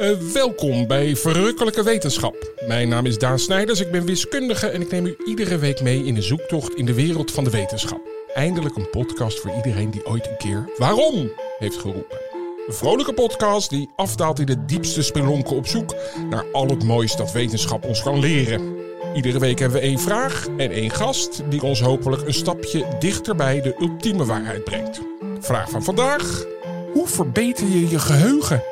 [0.00, 2.52] Uh, welkom bij Verrukkelijke Wetenschap.
[2.66, 6.04] Mijn naam is Daan Snijders, ik ben wiskundige en ik neem u iedere week mee
[6.04, 8.00] in een zoektocht in de wereld van de wetenschap.
[8.34, 12.18] Eindelijk een podcast voor iedereen die ooit een keer waarom heeft geroepen.
[12.66, 15.94] Een vrolijke podcast die afdaalt in de diepste spelonken op zoek
[16.30, 18.76] naar al het moois dat wetenschap ons kan leren.
[19.14, 23.36] Iedere week hebben we één vraag en één gast die ons hopelijk een stapje dichter
[23.36, 25.00] bij de ultieme waarheid brengt.
[25.40, 26.44] Vraag van vandaag:
[26.92, 28.71] hoe verbeter je je geheugen?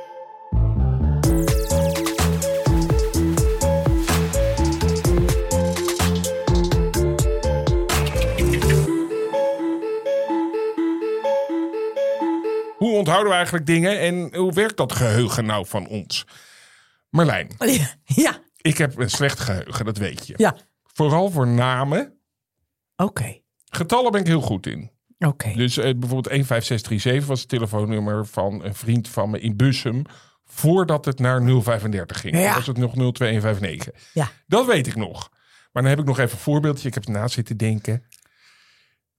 [13.10, 16.26] Onthouden we eigenlijk dingen en hoe werkt dat geheugen nou van ons?
[17.10, 17.48] Marlijn.
[18.04, 18.38] Ja.
[18.56, 20.34] Ik heb een slecht geheugen, dat weet je.
[20.36, 20.56] Ja.
[20.82, 22.18] Vooral voor namen.
[22.96, 23.40] Oké.
[23.64, 24.90] Getallen ben ik heel goed in.
[25.18, 25.52] Oké.
[25.52, 30.04] Dus uh, bijvoorbeeld 15637 was het telefoonnummer van een vriend van me in Bussum.
[30.44, 32.36] Voordat het naar 035 ging.
[32.36, 32.44] Ja.
[32.44, 34.10] Dan was het nog 02159.
[34.12, 34.30] Ja.
[34.46, 35.30] Dat weet ik nog.
[35.72, 36.88] Maar dan heb ik nog even een voorbeeldje.
[36.88, 38.04] Ik heb erna zitten denken.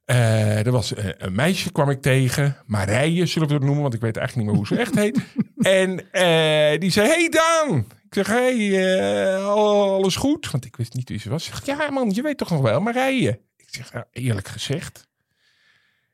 [0.05, 2.57] Uh, er was uh, een meisje kwam ik tegen.
[2.65, 3.81] Marije zullen we het noemen.
[3.81, 5.19] Want ik weet eigenlijk niet meer hoe ze echt heet.
[5.79, 7.77] en uh, die zei, hey Daan.
[7.79, 10.51] Ik zeg, hey, alles goed?
[10.51, 11.43] Want ik wist niet wie ze was.
[11.43, 13.39] Ze zegt, ja man, je weet toch nog wel, Marije.
[13.57, 15.07] Ik zeg, ja, eerlijk gezegd.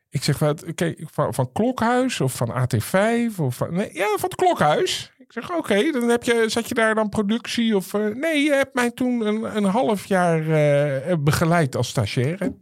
[0.10, 3.36] Ik zeg, wat, okay, van, van Klokhuis of van AT5?
[3.38, 5.12] Of van, nee, ja, van het Klokhuis.
[5.18, 7.76] Ik zeg, oké, okay, dan heb je, zat je daar dan productie?
[7.76, 10.44] Of nee, je hebt mij toen een, een half jaar
[11.20, 12.56] begeleid als stagiaire.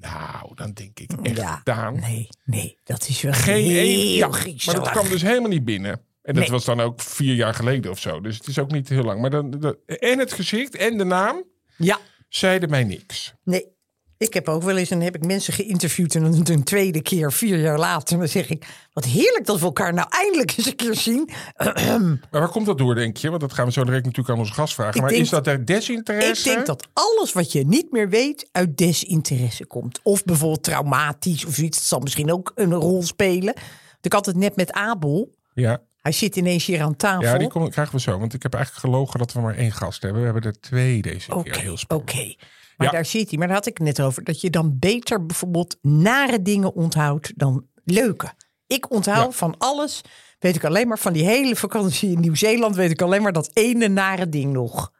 [0.00, 2.00] Nou, dan denk ik echt, ja, Daan.
[2.00, 4.28] Nee, nee, dat is wel Geen heel ja.
[4.66, 5.92] Maar dat kwam dus helemaal niet binnen.
[6.22, 6.50] En dat Nee.
[6.52, 8.20] was dan ook vier jaar geleden of zo.
[8.20, 9.20] Dus het is ook niet heel lang.
[9.20, 11.44] Maar dan, dan- en het gezicht en de naam
[11.76, 13.34] Ja, zeiden mij niks.
[13.44, 13.74] nee.
[14.18, 17.32] Ik heb ook wel eens, en heb ik mensen geïnterviewd en dan een tweede keer,
[17.32, 20.66] vier jaar later, en dan zeg ik, wat heerlijk dat we elkaar nou eindelijk eens
[20.66, 21.30] een keer zien.
[22.30, 23.28] Maar waar komt dat door, denk je?
[23.28, 24.94] Want dat gaan we zo direct natuurlijk aan onze gast vragen.
[24.94, 26.48] Ik maar denk- is dat er desinteresse?
[26.48, 30.00] Ik denk dat alles wat je niet meer weet uit desinteresse komt.
[30.02, 31.78] Of bijvoorbeeld traumatisch of zoiets.
[31.78, 33.54] Dat zal misschien ook een rol spelen.
[34.00, 35.34] Ik had het net met Abel.
[35.54, 37.22] Ja, Hij zit ineens hier aan tafel.
[37.22, 38.18] ja die kom- krijgen we zo.
[38.18, 40.20] Want ik heb eigenlijk gelogen dat we maar één gast hebben.
[40.20, 41.60] We hebben er twee deze Oké, keer.
[41.60, 41.78] Heel oké.
[41.80, 42.36] spannend.
[42.76, 42.92] Maar Ja.
[42.92, 43.38] daar zit hij.
[43.38, 44.24] Maar daar had ik het net over.
[44.24, 48.32] Dat je dan beter bijvoorbeeld nare dingen onthoudt dan leuke.
[48.66, 49.38] Ik onthoud Ja.
[49.38, 50.00] van alles.
[50.38, 52.76] Weet ik alleen maar van die hele vakantie in Nieuw-Zeeland.
[52.76, 54.92] Weet ik alleen maar dat ene nare ding nog.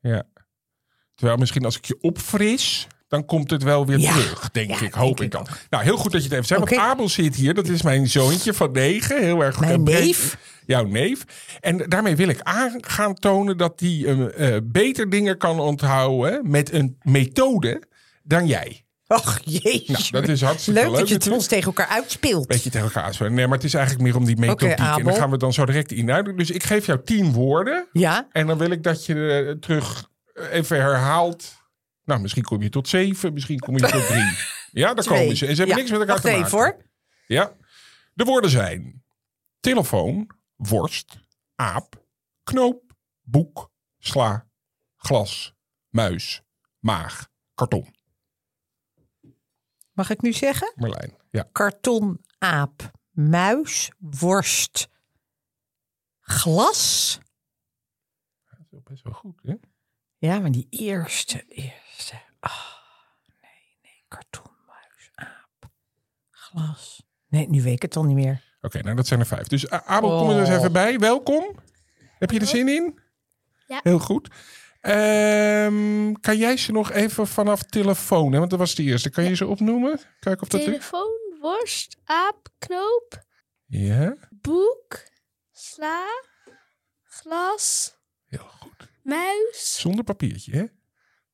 [0.00, 0.22] Ja.
[1.14, 4.12] Terwijl misschien als ik je opfris, dan komt het wel weer Ja.
[4.12, 4.94] terug, denk Ja, ik.
[4.94, 5.46] Hoop denk ik dan.
[5.70, 6.60] Nou, heel goed dat je het even zegt.
[6.60, 6.74] Oké.
[6.74, 7.54] Want Abel zit hier.
[7.54, 9.22] Dat is mijn zoontje van negen.
[9.22, 10.38] Heel erg Mijn eh, breed- neef.
[10.66, 11.24] Jouw neef.
[11.60, 16.50] En daarmee wil ik aan gaan tonen dat hij eh, eh, beter dingen kan onthouden
[16.50, 17.82] met een methode
[18.22, 18.80] dan jij.
[19.06, 20.10] Ach, jezus.
[20.10, 22.46] Nou, dat is hartstikke leuk leuk dat je het ons tegen elkaar uitspeelt.
[22.46, 23.34] Beetje tegen elkaar aanspreken.
[23.34, 24.68] Nee, maar het is eigenlijk meer om die methodiek.
[24.78, 25.04] en Abel.
[25.04, 26.38] dan gaan we dan zo direct in uit.
[26.38, 27.88] Dus ik geef jou tien woorden.
[27.92, 28.28] Ja?
[28.32, 30.08] En dan wil ik dat je eh, terug
[30.50, 31.54] even herhaalt.
[32.04, 34.30] Nou, misschien kom je tot zeven, misschien kom je tot drie.
[34.70, 35.18] Ja, daar Twee.
[35.20, 35.46] komen ze.
[35.46, 36.46] En ze hebben Ja, niks met elkaar wacht te maken.
[36.46, 36.76] even hoor.
[37.26, 37.52] Ja.
[38.14, 39.02] De woorden zijn
[39.60, 41.18] telefoon, worst,
[41.54, 42.04] aap,
[42.42, 44.48] knoop, boek, sla,
[44.96, 45.54] glas,
[45.88, 46.42] muis,
[46.78, 47.94] maag, karton.
[49.92, 50.72] Mag ik nu zeggen?
[50.76, 51.16] Marlijn.
[51.30, 51.48] Ja.
[51.52, 54.88] Karton, aap, muis, worst,
[56.20, 57.18] glas.
[58.44, 59.54] Dat is best wel goed, hè?
[60.18, 62.22] Ja, maar die eerste, eerste.
[62.40, 62.76] Ah,
[63.40, 64.04] nee, nee.
[64.08, 65.70] Karton, muis, aap,
[66.30, 67.02] glas.
[67.26, 68.55] Nee, nu weet ik het al niet meer.
[68.60, 69.46] Oké, nou dat zijn er vijf.
[69.46, 70.54] Dus A- Abel, kom er eens Oh.
[70.54, 70.98] even bij.
[70.98, 71.54] Welkom.
[72.18, 72.98] Heb je er zin in?
[73.66, 73.80] Ja.
[73.82, 74.28] Heel goed.
[74.80, 78.38] Ehm, kan jij ze nog even vanaf telefoon, hè?
[78.38, 79.10] want dat was de eerste.
[79.10, 80.00] Kan je ze opnoemen?
[80.20, 80.72] Kijken of dat lukt.
[80.72, 83.24] Telefoon, worst, aap, knoop,
[83.66, 85.02] Ja, boek,
[85.52, 86.04] sla,
[87.04, 87.96] glas,
[88.26, 88.88] heel goed.
[89.02, 90.64] muis, Zonder papiertje, hè?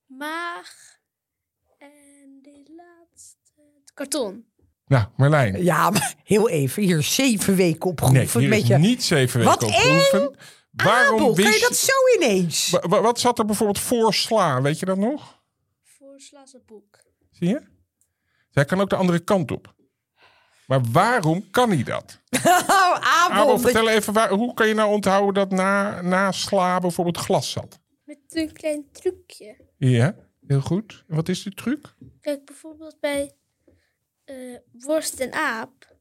[0.06, 0.99] maag
[1.78, 4.47] en de laatste, het karton.
[4.92, 5.62] Nou, Marlijn.
[5.64, 6.82] Ja, maar heel even.
[6.82, 8.48] Hier zeven weken Nee, opgeoefend.
[8.48, 10.36] met is je niet zeven weken Wat op proeven.
[10.71, 12.71] Waarom Abel, kan wist je dat zo ineens?
[12.71, 14.62] Wa- wa- Wat zat er bijvoorbeeld voor sla?
[14.62, 15.42] Weet je dat nog?
[15.83, 16.18] Voor
[16.53, 16.98] het boek.
[17.30, 17.62] Zie je?
[18.50, 19.74] Zij kan ook de andere kant op.
[20.66, 22.21] Maar waarom kan hij dat?
[22.44, 23.36] Oh, Abel.
[23.36, 27.18] Abel, dat- vertel even, waar, hoe kan je nou onthouden dat na, na sla bijvoorbeeld
[27.18, 27.78] glas zat?
[28.04, 29.56] Met een klein trucje.
[29.78, 30.15] Ja,
[30.47, 31.04] heel goed.
[31.09, 31.94] En wat is de truc?
[32.21, 33.33] Kijk bijvoorbeeld bij
[34.24, 34.36] eh,
[34.72, 35.97] worst en aap.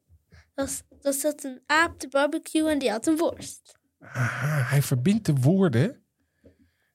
[0.53, 3.79] Dat, dat zat een aap te barbecue en die had een worst.
[3.99, 6.05] Aha, hij verbindt de woorden.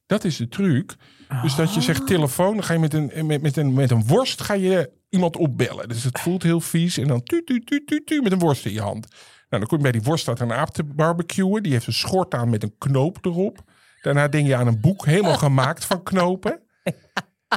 [0.06, 0.96] Dat is de truc.
[1.42, 4.06] Dus dat je zegt telefoon, dan ga je met een, met, met, een, met een
[4.06, 5.88] worst ga je iemand opbellen.
[5.88, 6.98] Dus het voelt heel vies.
[6.98, 9.08] En dan tu, tu, tu, tu, tu, met een worst in je hand.
[9.48, 11.62] Nou, dan kom je bij die worst staat een aap te barbecuen.
[11.62, 13.64] Die heeft een schort aan met een knoop erop.
[14.02, 16.60] Daarna denk je aan een boek helemaal gemaakt van knopen.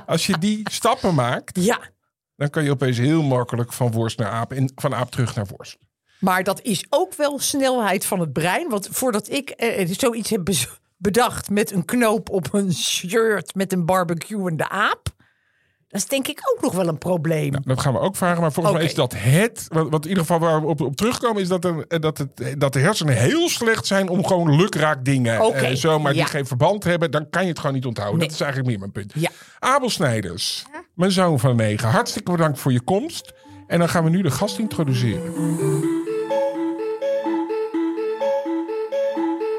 [0.06, 1.80] Als je die stappen maakt, Ja,
[2.40, 5.48] dan kan je opeens heel makkelijk van worst naar aap en van aap terug naar
[5.56, 5.78] worst.
[6.20, 8.70] maar dat is ook wel snelheid van het brein.
[8.70, 10.48] Want voordat ik eh, zoiets heb
[10.98, 15.08] bedacht met een knoop op een shirt met een barbecuende aap.
[15.90, 17.54] Dat is denk ik ook nog wel een probleem.
[17.62, 18.42] Dat gaan we ook vragen.
[18.42, 19.66] Maar volgens mij is dat het.
[19.68, 22.18] Wat, wat in ieder geval waar we op, op terugkomen, is dat, er, eh, dat,
[22.18, 25.46] het, dat de hersenen heel slecht zijn om gewoon lukraak dingen.
[25.46, 26.24] Oké, eh, zo, maar ja.
[26.24, 28.20] die geen verband hebben, dan kan je het gewoon niet onthouden.
[28.20, 28.28] Nee.
[28.28, 29.14] Dat is eigenlijk meer mijn punt.
[29.16, 29.30] Ja.
[29.60, 31.90] Abel Snijders, mijn zoon van negen.
[31.90, 33.34] Hartstikke bedankt voor je komst.
[33.68, 35.34] En dan gaan we nu de gast introduceren.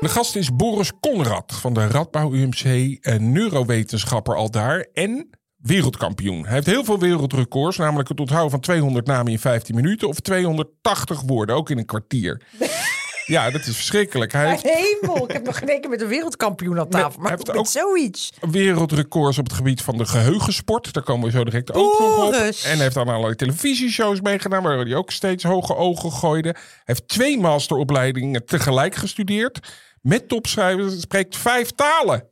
[0.00, 6.45] De gast is Boris Conrad van de Radbouw UMC, een neurowetenschapper al daar en wereldkampioen.
[6.45, 10.21] Hij heeft heel veel wereldrecords, namelijk het onthouden van 200 namen in 15 minuten of
[10.21, 12.43] 280 woorden, ook in een kwartier.
[13.27, 14.33] Ja, dat is verschrikkelijk.
[14.33, 17.21] Hij heeft Hemel, ik heb nog gekeken met een wereldkampioen aan tafel.
[17.21, 18.33] Maar heeft met ook- zoiets.
[18.51, 20.93] wereldrecords op het gebied van de geheugensport.
[20.93, 22.33] Daar komen we zo direct ook nog op.
[22.33, 26.49] En hij heeft aan allerlei televisieshows meegedaan, waar hij ook steeds hoge ogen gooide.
[26.49, 29.59] Hij heeft twee masteropleidingen tegelijk gestudeerd.
[30.01, 32.29] Met topschrijvers, spreekt vijf talen.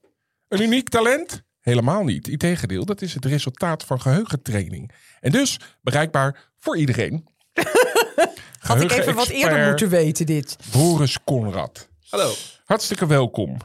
[0.48, 1.42] Een uniek talent?
[1.60, 2.28] Helemaal niet.
[2.28, 4.90] Integendeel, dat is het resultaat van geheugentraining.
[5.20, 7.26] En dus bereikbaar voor iedereen.
[8.58, 10.56] Had ik even wat eerder moeten weten dit.
[10.72, 11.88] Boris Conrad.
[12.08, 12.32] Hallo,
[12.64, 13.56] Hartstikke welkom.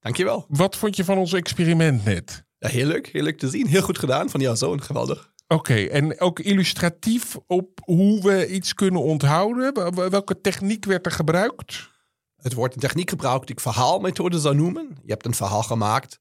[0.00, 0.44] dankjewel.
[0.48, 2.44] Wat vond je van ons experiment net?
[2.58, 3.66] Ja, heel leuk, heel leuk te zien.
[3.66, 5.32] Heel goed gedaan van jouw zoon, geweldig.
[5.48, 9.74] Oké, en ook illustratief op hoe we iets kunnen onthouden.
[9.94, 11.88] Wel- Welke techniek werd er gebruikt?
[12.36, 14.88] Het wordt een techniek gebruikt die ik verhaalmethode zou noemen.
[15.04, 16.18] Je hebt een verhaal gemaakt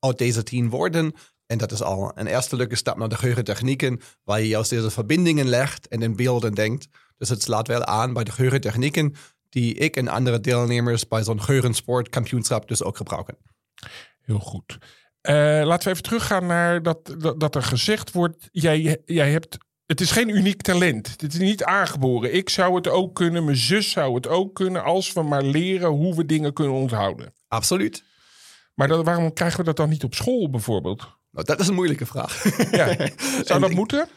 [0.00, 1.14] uit deze tien woorden.
[1.46, 4.90] En dat is al een eerste leuke stap naar de geheugentechnieken, waar je juist deze
[4.90, 6.88] verbindingen legt en in beelden denkt.
[7.16, 9.14] Dus het slaat wel aan bij de geheugentechnieken
[9.48, 13.36] die ik en andere deelnemers bij zo'n geheugensportkampioenschap dus ook gebruiken.
[14.20, 14.78] Heel goed.
[15.20, 19.58] Eh, laten we even teruggaan naar dat, dat, dat er gezegd wordt: jij, jij hebt.
[19.86, 21.10] Het is geen uniek talent.
[21.20, 22.34] Het is niet aangeboren.
[22.34, 23.44] Ik zou het ook kunnen.
[23.44, 24.84] Mijn zus zou het ook kunnen.
[24.84, 27.34] Als we maar leren hoe we dingen kunnen onthouden.
[27.48, 28.04] Absoluut.
[28.80, 30.98] Maar dat, waarom krijgen we dat dan niet op school bijvoorbeeld?
[31.30, 32.44] Nou, dat is een moeilijke vraag.
[32.70, 32.86] Ja.
[33.46, 34.08] Zou dat ik- moeten?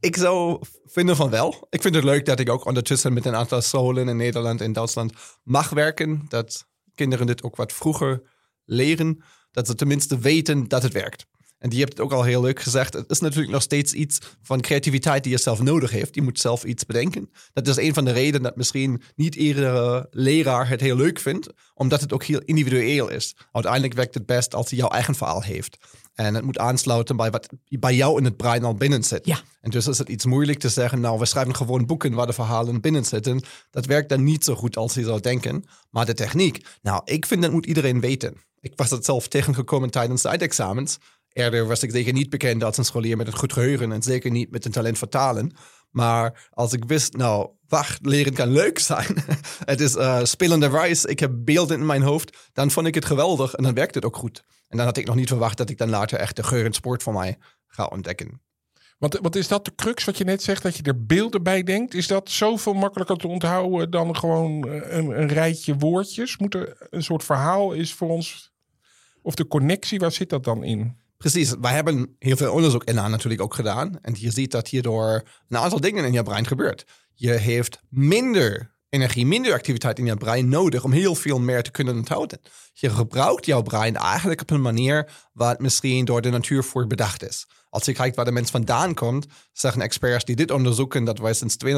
[0.00, 1.66] Ik zou vinden van wel.
[1.70, 4.72] Ik vind het leuk dat ik ook ondertussen met een aantal scholen in Nederland en
[4.72, 6.24] Duitsland mag werken.
[6.28, 8.22] Dat kinderen dit ook wat vroeger
[8.64, 9.22] leren.
[9.50, 11.26] Dat ze tenminste weten dat het werkt.
[11.62, 12.92] En die hebt het ook al heel leuk gezegd.
[12.92, 16.14] Het is natuurlijk nog steeds iets van creativiteit die je zelf nodig heeft.
[16.14, 17.30] Je moet zelf iets bedenken.
[17.52, 21.48] Dat is een van de redenen dat misschien niet iedere leraar het heel leuk vindt.
[21.74, 23.36] Omdat het ook heel individueel is.
[23.52, 25.78] Uiteindelijk werkt het best als hij jouw eigen verhaal heeft.
[26.14, 29.26] En het moet aansluiten bij wat bij jou in het brein al binnen zit.
[29.26, 29.40] Ja.
[29.60, 32.32] En dus is het iets moeilijk te zeggen, nou, we schrijven gewoon boeken waar de
[32.32, 33.42] verhalen binnen zitten.
[33.70, 35.64] Dat werkt dan niet zo goed als je zou denken.
[35.90, 38.34] Maar de techniek, nou, ik vind dat moet iedereen weten.
[38.60, 40.98] Ik was het zelf tegengekomen tijdens de eindexamens.
[41.32, 44.30] Eerder was ik zeker niet bekend als een scholier met een goed geheugen en zeker
[44.30, 45.52] niet met een talent voor talen.
[45.90, 49.24] Maar als ik wist, nou, wacht, leren kan leuk zijn.
[49.64, 52.36] het is uh, spelende reis, ik heb beelden in mijn hoofd.
[52.52, 54.42] Dan vond ik het geweldig en dan werkt het ook goed.
[54.68, 56.72] En dan had ik nog niet verwacht dat ik dan later echt de geur en
[56.72, 58.40] sport voor mij ga ontdekken.
[58.98, 61.62] Want wat is dat de crux wat je net zegt, dat je er beelden bij
[61.62, 61.94] denkt?
[61.94, 66.38] Is dat zoveel makkelijker te onthouden dan gewoon eh, een, een rijtje woordjes?
[66.38, 68.52] Moet er een soort verhaal is voor ons?
[69.22, 71.01] Of de connectie, waar zit dat dan in?
[71.22, 73.98] Precies, wij hebben heel veel onderzoek in natuurlijk ook gedaan.
[74.00, 76.86] En je ziet dat hierdoor een aantal dingen in je brein gebeurt.
[77.14, 81.70] Je heeft minder energie, minder activiteit in je brein nodig om heel veel meer te
[81.70, 82.40] kunnen onthouden.
[82.72, 87.28] Je gebruikt jouw brein eigenlijk op een manier het misschien door de natuur voor bedacht
[87.28, 87.46] is.
[87.68, 91.34] Als je kijkt waar de mens vandaan komt, zeggen experts die dit onderzoeken dat wij
[91.34, 91.70] sinds 200.000,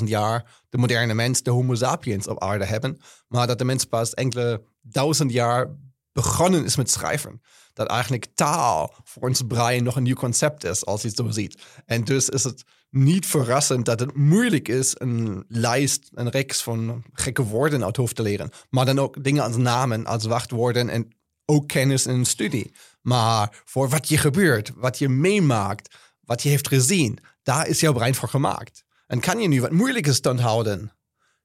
[0.00, 3.00] 300.000 jaar de moderne mens, de Homo sapiens op aarde hebben.
[3.28, 5.76] Maar dat de mens pas enkele duizend jaar
[6.16, 7.42] begonnen is met schrijven.
[7.72, 11.30] Dat eigenlijk taal voor ons brein nog een nieuw concept is, als je het zo
[11.30, 11.62] ziet.
[11.86, 17.04] En dus is het niet verrassend dat het moeilijk is een lijst, een reeks van
[17.12, 18.50] gekke woorden uit hoofd te leren.
[18.70, 21.08] Maar dan ook dingen als namen, als wachtwoorden en
[21.44, 22.72] ook kennis in een studie.
[23.02, 27.92] Maar voor wat je gebeurt, wat je meemaakt, wat je heeft gezien, daar is jouw
[27.92, 28.84] brein voor gemaakt.
[29.06, 30.92] En kan je nu wat moeilijk is te onthouden?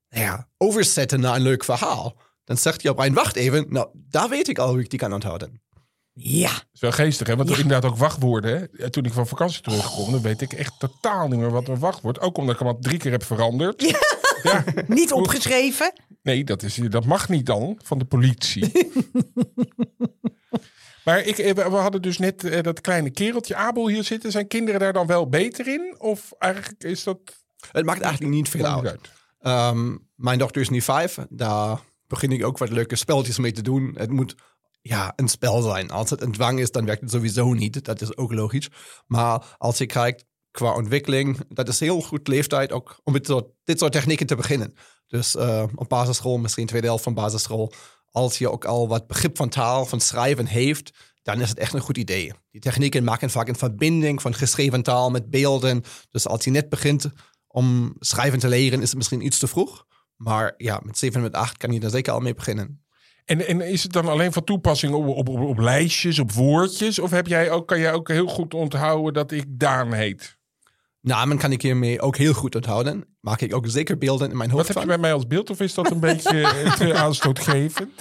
[0.09, 2.15] Nou ja, overzetten naar een leuk verhaal.
[2.43, 5.13] Dan zegt jouw brein, wacht even, nou, daar weet ik al hoe ik die kan
[5.13, 5.62] onthouden.
[6.13, 6.51] Ja.
[6.53, 7.36] Dat is wel geestig, hè?
[7.36, 8.69] Want inderdaad ook wachtwoorden.
[8.71, 8.89] hè.
[8.89, 12.19] Toen ik van vakantie terugkom, dan weet ik echt totaal niet meer wat een wachtwoord.
[12.19, 13.81] Ook omdat ik hem al drie keer heb veranderd.
[13.81, 14.63] Ja.
[14.88, 15.93] Niet opgeschreven.
[16.24, 18.71] Nee, dat, is, dat mag niet dan van de politie.
[21.05, 24.31] maar ik, eh, we hadden dus net eh, dat kleine kereltje Abel hier zitten.
[24.31, 25.95] Zijn kinderen daar dan wel beter in?
[25.98, 27.19] Of eigenlijk is dat...
[27.71, 29.10] Het maakt eigenlijk niet veel uit.
[29.39, 31.17] Ehm, mijn dochter is nu vijf.
[31.29, 31.79] Daar
[32.12, 33.91] begin ik ook wat leuke spelletjes mee te doen.
[33.96, 34.36] Het moet
[34.82, 35.91] ja, een spel zijn.
[35.91, 37.86] Als het een dwang is, dan werkt het sowieso niet.
[37.86, 38.70] Dat is ook logisch.
[39.08, 43.46] Maar als je kijkt qua ontwikkeling, dat is heel goed leeftijd ook om dit soort,
[43.63, 44.74] dit soort technieken te beginnen.
[45.08, 47.74] Dus eh, op basisschool, misschien tweede helft van basisschool,
[48.12, 50.91] als je ook al wat begrip van taal, van schrijven heeft,
[51.24, 52.34] dan is het echt een goed idee.
[52.51, 55.84] Die technieken maken vaak een verbinding van geschreven taal met beelden.
[56.10, 57.10] Dus als je net begint
[57.48, 59.86] om schrijven te leren, is het misschien iets te vroeg.
[60.23, 62.83] Maar ja, met 7 en met 8 kan je daar zeker al mee beginnen.
[63.25, 66.99] En, en is het dan alleen van toepassing op, op, op, op lijstjes, op woordjes?
[66.99, 70.37] Of heb jij ook, kan jij ook heel goed onthouden dat ik Daan heet?
[71.01, 73.05] Namen kan ik hiermee ook heel goed onthouden.
[73.19, 75.49] Maak ik ook zeker beelden in mijn Wat hoofd heb je bij mij als beeld?
[75.49, 77.91] Of is dat een beetje eh, te aanstootgevend?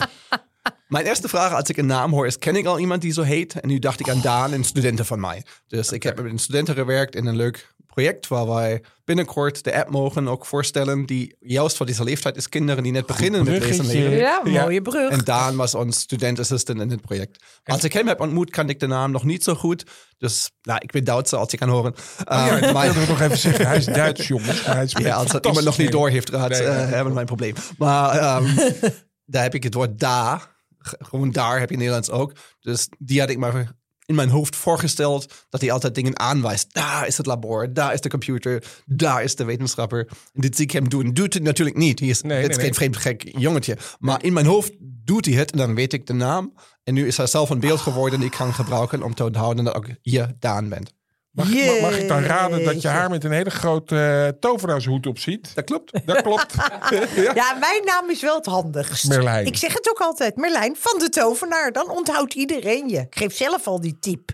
[0.89, 3.23] Mijn eerste vraag als ik een naam hoor is, ken ik al iemand die zo
[3.23, 3.61] heet?
[3.61, 5.45] En nu dacht ik aan Daan, een studenten van mij.
[5.67, 9.75] Dus ik heb met een studenten gewerkt in een leuk project waar wij binnenkort de
[9.77, 13.63] app mogen ook voorstellen die juist voor deze leeftijd is kinderen die net beginnen met
[13.63, 14.17] lezen leren.
[14.19, 14.63] Ja, Ja.
[14.63, 15.11] mooie brug.
[15.11, 17.45] En Daan was ons studentassistent in dit project.
[17.65, 19.85] Als ik hem heb ontmoet, kan ik de naam nog niet zo goed.
[20.19, 21.93] Dus nou, ik ben Duitser, als je kan horen.
[21.93, 23.67] Oh Ja, Uh, dat maar- wilde ik nog even zeggen.
[23.67, 24.65] Hij is Duits, jongens.
[24.67, 26.77] Maar hij is ja, als dat iemand nog niet door heeft gehad, Nee, eh, nee.
[26.87, 27.55] hebben we mijn probleem.
[27.79, 28.57] Maar ehm,
[29.25, 30.41] daar heb ik het woord da.
[30.79, 32.33] Gewoon daar heb je Nederlands ook.
[32.61, 33.79] Dus die had ik maar
[34.11, 36.75] in mijn hoofd voorgesteld dat hij altijd dingen aanwijst.
[36.75, 40.09] Daar is het labor, daar is de computer, daar is de wetenschapper.
[40.35, 41.13] En dit zie ik hem doen.
[41.13, 41.99] Doet het natuurlijk niet.
[42.01, 42.65] Hij is, Nee, het nee, is nee.
[42.65, 43.77] geen vreemd gek jongetje.
[43.99, 46.55] Maar in mijn hoofd doet hij het en dan weet ik de naam.
[46.85, 49.65] En nu is hij zelf een beeld geworden die ik kan gebruiken om te onthouden
[49.65, 51.00] dat ook je Daan bent.
[51.31, 55.55] Mag, ik dan raden dat je haar met een hele grote uh, tovenaarshoed op ziet?
[55.55, 56.07] Dat klopt.
[56.07, 56.55] Dat klopt.
[57.17, 57.35] ja.
[57.35, 59.09] Ja, mijn naam is wel het handigst.
[59.09, 59.47] Merlijn.
[59.47, 60.37] Ik zeg het ook altijd.
[60.37, 61.73] Merlijn van de tovenaar.
[61.73, 62.99] Dan onthoudt iedereen je.
[62.99, 64.33] Ik geef zelf al die tip.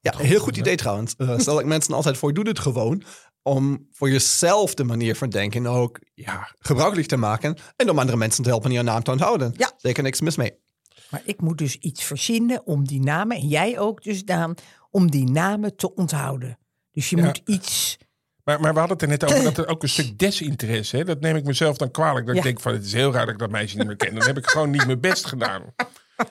[0.00, 1.14] Ja, een heel goed idee trouwens.
[1.16, 3.02] Eh, stel ik mensen altijd voor, doe dit gewoon.
[3.42, 7.56] Om voor jezelf de manier van denken ook ja, gebruikelijk te maken.
[7.76, 9.54] En om andere mensen te helpen jouw naam te onthouden.
[9.56, 9.72] Ja.
[9.76, 10.64] Zeker niks mis mee.
[11.10, 14.54] Maar ik moet dus iets verzinnen om die namen, en jij ook dus Daan,
[14.90, 16.58] om die namen te onthouden.
[16.92, 17.24] Dus je Ja.
[17.24, 17.96] moet iets...
[18.44, 20.96] Maar, maar we hadden het er net over dat er ook een stuk desinteresse.
[20.96, 21.04] Hè?
[21.04, 22.26] Dat neem ik mezelf dan kwalijk.
[22.26, 22.40] Dat Ja.
[22.40, 24.14] ik denk van het is heel raar dat ik dat meisje niet meer ken.
[24.14, 25.62] Dan heb ik gewoon niet mijn best gedaan.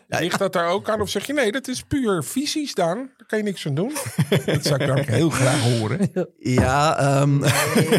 [0.07, 1.01] Ligt dat daar ook aan?
[1.01, 2.95] Of zeg je nee, dat is puur visie staan.
[3.17, 3.93] Daar kan je niks aan doen.
[4.45, 6.11] dat zou ik dan ook heel graag horen.
[6.37, 7.41] Ja, ehm,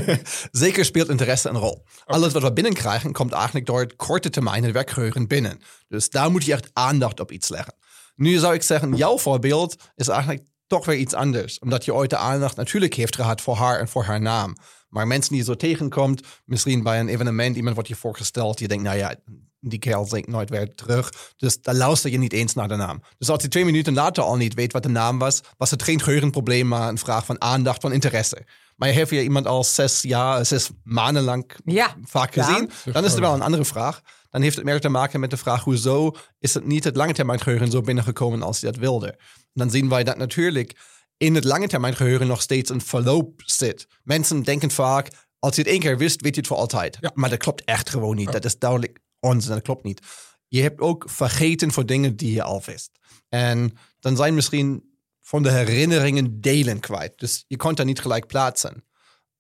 [0.50, 1.84] zeker speelt interesse een rol.
[2.04, 5.60] Alles wat we binnenkrijgen komt eigenlijk door het korte termijn het werkgeheugen binnen.
[5.88, 7.74] Dus daar moet je echt aandacht op iets leggen.
[8.16, 11.58] Nu zou ik zeggen, jouw voorbeeld is eigenlijk toch weer iets anders.
[11.58, 14.56] Omdat je ooit de aandacht natuurlijk heeft gehad voor haar en voor haar naam.
[14.88, 18.68] Maar mensen die je zo tegenkomt, misschien bij een evenement, iemand wordt je voorgesteld, je
[18.68, 19.14] denkt, nou ja,
[19.60, 21.32] die kerel zingt nooit weer terug.
[21.36, 23.02] Dus dan luister je niet eens naar de naam.
[23.18, 25.82] Dus als hij twee minuten later al niet weet wat de naam was, was het
[25.82, 28.46] geen geheugenprobleem, maar een vraag van aandacht, van interesse.
[28.76, 32.44] Maar heeft je iemand al zes jaar, zes maanden lang Ja, vaak ja.
[32.44, 34.00] gezien, dan is het wel een andere vraag.
[34.30, 37.12] Dan heeft het meer te maken met de vraag, hoezo is het niet het lange
[37.12, 39.18] termijn geheugen zo binnengekomen als je dat wilde?
[39.52, 40.76] Dan zien wij dat natuurlijk
[41.16, 43.86] in het lange termijn geheugen nog steeds een verloop zit.
[44.02, 46.96] Mensen denken vaak, als je het één keer wist, weet je het voor altijd.
[47.00, 47.10] Ja.
[47.14, 48.32] Maar dat klopt echt gewoon niet.
[48.32, 50.00] Dat is duidelijk onzin, dat klopt niet.
[50.48, 52.90] Je hebt ook vergeten voor dingen die je al wist.
[53.28, 54.85] En dan zijn misschien
[55.26, 57.18] van de herinneringen delen kwijt.
[57.18, 58.84] Dus je kon daar niet gelijk plaatsen.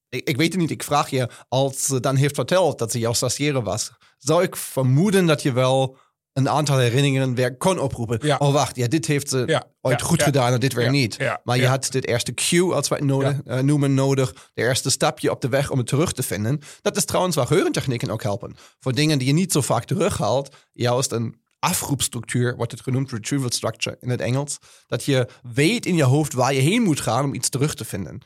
[0.08, 2.98] Ik, ik weet het niet, ik vraag je, als ze dan heeft verteld dat ze
[2.98, 5.98] jouw stagiaire was, zou ik vermoeden dat je wel
[6.32, 8.18] een aantal herinneringen weer kon oproepen.
[8.22, 8.36] Ja.
[8.36, 11.18] Oh, wacht, ja, dit heeft ze Ja, ooit ja, goed gedaan en dit weer niet.
[11.44, 14.32] maar je had dit eerste cue, als we het nodig, eh, noemen, nodig.
[14.54, 16.60] De eerste stapje op de weg om het terug te vinden.
[16.82, 18.56] Dat is trouwens waar geurentechnieken ook helpen.
[18.80, 23.50] Voor dingen die je niet zo vaak terughaalt, juist een afroepstructuur, wordt het genoemd, retrieval
[23.50, 24.58] structure in het Engels.
[24.86, 27.84] Dat je weet in je hoofd waar je heen moet gaan om iets terug te
[27.84, 28.20] vinden.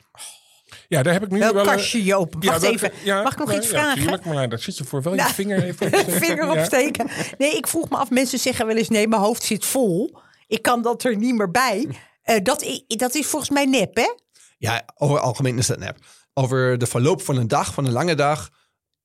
[0.88, 1.62] Ja, daar heb ik nu Welk wel...
[1.62, 2.40] een- kastje je open?
[2.46, 2.92] Wacht dat- even.
[3.04, 4.00] ja, Mag ik nog nou, iets ja, vragen?
[4.00, 5.90] Tuurlijk, maar daar zit je voor wel je Nou, vinger even.
[6.10, 6.52] Vinger Ja.
[6.60, 7.10] opsteken.
[7.38, 8.10] Nee, ik vroeg me af.
[8.10, 10.18] Mensen zeggen wel eens: nee, mijn hoofd zit vol.
[10.46, 11.88] Ik kan dat er niet meer bij.
[12.22, 14.14] Eh, dat, dat is volgens mij nep, hè?
[14.58, 15.96] Ja, over het algemeen is dat nep.
[16.34, 18.48] Over de verloop van een dag, van een lange dag,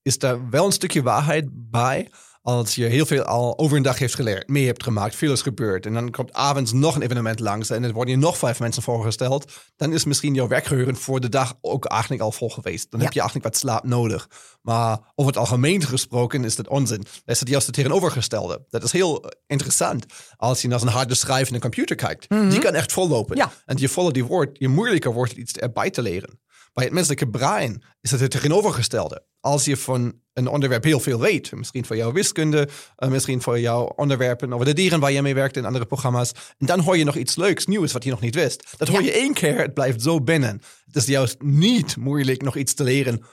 [0.01, 2.11] is daar wel een stukje waarheid bij.
[2.45, 5.41] Als je heel veel al over een dag heeft geleerd, mee hebt gemaakt, veel is
[5.41, 5.85] gebeurd.
[5.85, 8.83] En dan komt avonds nog een evenement langs en er worden je nog vijf mensen
[8.83, 9.51] voorgesteld.
[9.75, 12.91] Dan is misschien jouw werkgeheugen voor de dag ook eigenlijk al vol geweest.
[12.91, 13.05] Dan Ja.
[13.05, 14.29] heb je eigenlijk wat slaap nodig.
[14.61, 16.97] Maar over het algemeen gesproken is dat onzin.
[17.01, 18.65] Dat is het juist het tegenovergestelde.
[18.69, 20.05] Dat is heel eh, interessant.
[20.37, 21.15] Als je naar een harde
[21.51, 23.37] een computer kijkt, die kan echt vollopen.
[23.37, 23.51] Ja.
[23.65, 26.39] En je voller die wordt, je moeilijker wordt het iets erbij te leren.
[26.75, 29.25] Bij het menselijke brein is het het tegenovergestelde.
[29.39, 33.59] Als je van een onderwerp heel veel weet, misschien voor jouw wiskunde, eh, misschien voor
[33.59, 36.97] jouw onderwerpen over de dieren waar je mee werkt in andere programma's, en dan hoor
[36.97, 38.63] je nog iets leuks, nieuws wat je nog niet wist.
[38.77, 40.61] Dat hoor je één keer, het blijft zo binnen.
[40.85, 43.23] Het is juist niet moeilijk nog iets te leren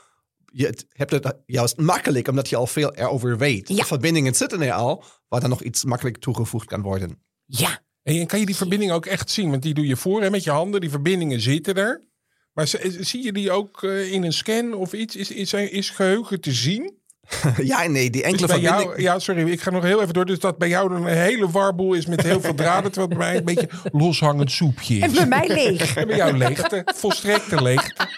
[0.53, 3.69] je hebt het juist makkelijk, omdat je al veel erover weet.
[3.69, 3.77] Ja.
[3.77, 7.23] De verbindingen zitten er al, waar dan nog iets makkelijk toegevoegd kan worden.
[7.45, 7.81] Ja.
[8.03, 9.51] En kan je die verbinding ook echt zien?
[9.51, 10.81] Want die doe je voor hè, met je handen.
[10.81, 12.11] Die verbindingen zitten er.
[12.52, 12.66] Maar
[13.00, 15.16] zie je die ook eh, in een scan of iets?
[15.16, 17.00] Is, is, is geheugen te zien?
[17.62, 18.88] ja, nee, die enkele bij verbindingen.
[18.88, 20.26] jou, ja, sorry, ik ga nog heel even door.
[20.26, 22.92] Dus dat bij jou dan een hele warboel is met heel veel draden.
[22.92, 23.68] Terwijl het bij mij een beetje
[24.02, 25.16] loshangend soepje En is.
[25.16, 25.94] bij mij leeg.
[26.02, 28.09] En bij jou leegte, volstrekte leegte.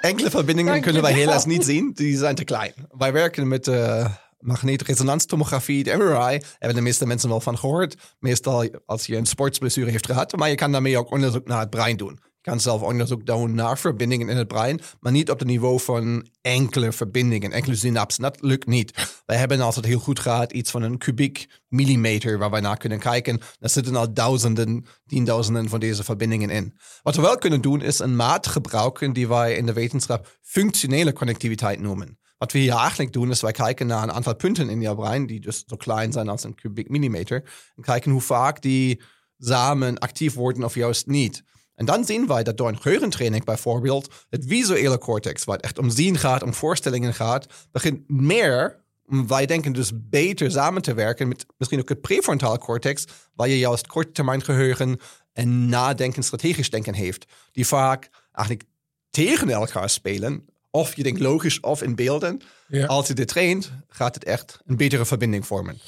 [0.00, 1.92] Enkele verbindingen kunnen wij helaas niet zien.
[1.94, 2.72] Die zijn te klein.
[2.98, 4.06] Wij werken met uh,
[4.38, 6.40] magnetresonancetomografie, de MRI.
[6.58, 7.96] Hebben de meeste mensen wel van gehoord.
[8.18, 10.36] Meestal als je een sportsblessure heeft gehad.
[10.36, 12.20] Maar je kan daarmee ook onderzoek naar het brein doen.
[12.42, 14.80] Je kan zelf onderzoek doen naar verbindingen in het brein.
[15.00, 18.22] Maar niet op het niveau van enkele verbindingen, enkele synapsen.
[18.22, 19.20] Dat lukt niet.
[19.26, 22.98] Wij hebben altijd heel goed gehad iets van een kubiek millimeter waar wij naar kunnen
[22.98, 23.40] kijken.
[23.58, 26.78] Daar zitten al duizenden, tienduizenden van deze verbindingen in.
[27.02, 31.12] Wat we wel kunnen doen is een maat gebruiken die wij in de wetenschap functionele
[31.12, 32.18] connectiviteit noemen.
[32.38, 35.26] Wat we hier eigenlijk doen is wij kijken naar een aantal punten in je brein
[35.26, 37.50] die dus zo klein zijn als een kubiek millimeter.
[37.76, 39.02] En kijken hoe vaak die
[39.38, 41.42] samen actief worden of juist niet.
[41.80, 45.78] En dan zien wij dat door een geheugentraining bijvoorbeeld het visuele cortex, waar het echt
[45.78, 51.28] om zien gaat, om voorstellingen gaat, begint meer, wij denken dus beter samen te werken
[51.28, 55.00] met misschien ook het prefrontaal cortex, waar je juist korte termijn geheugen
[55.32, 58.68] en nadenken, strategisch denken heeft, die vaak eigenlijk
[59.10, 60.44] tegen elkaar spelen.
[60.70, 62.40] Of je denkt logisch of in beelden.
[62.68, 62.86] Ja.
[62.86, 65.78] Als je dit traint, gaat het echt een betere verbinding vormen.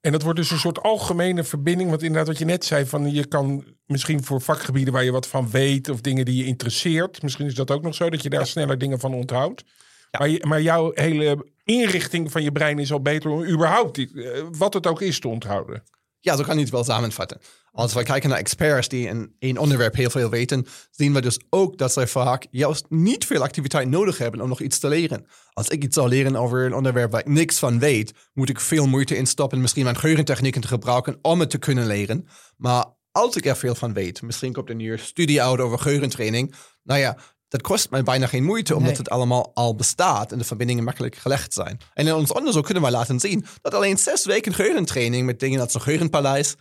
[0.00, 1.88] En dat wordt dus een soort algemene verbinding.
[1.88, 5.26] Want inderdaad, wat je net zei, van je kan misschien voor vakgebieden waar je wat
[5.26, 7.22] van weet of dingen die je interesseert.
[7.22, 9.64] Misschien is dat ook nog zo dat je daar sneller dingen van onthoudt.
[10.18, 14.42] Maar, je, maar jouw hele inrichting van je brein is al beter om überhaupt eh,
[14.50, 15.82] wat het ook is te onthouden.
[16.20, 17.40] Ja, zo kan je het wel samenvatten.
[17.72, 21.40] Als we kijken naar experts die in één onderwerp heel veel weten, zien we dus
[21.50, 25.26] ook dat zij vaak juist niet veel activiteit nodig hebben om nog iets te leren.
[25.52, 28.60] Als ik iets zou leren over een onderwerp waar ik niks van weet, moet ik
[28.60, 32.26] veel moeite instoppen, misschien mijn geheugentechnieken te gebruiken om het te kunnen leren.
[32.56, 35.78] Maar als ik er veel van weet, misschien komt er nu een studie uit over
[35.78, 38.98] geheugentraining, nou ja, dat kost mij bijna geen moeite, omdat Nee.
[38.98, 41.80] het allemaal al bestaat en de verbindingen makkelijk gelegd zijn.
[41.94, 45.60] En in ons onderzoek kunnen we laten zien dat alleen zes weken geheugentraining met dingen
[45.60, 46.54] als een geheugenpaleis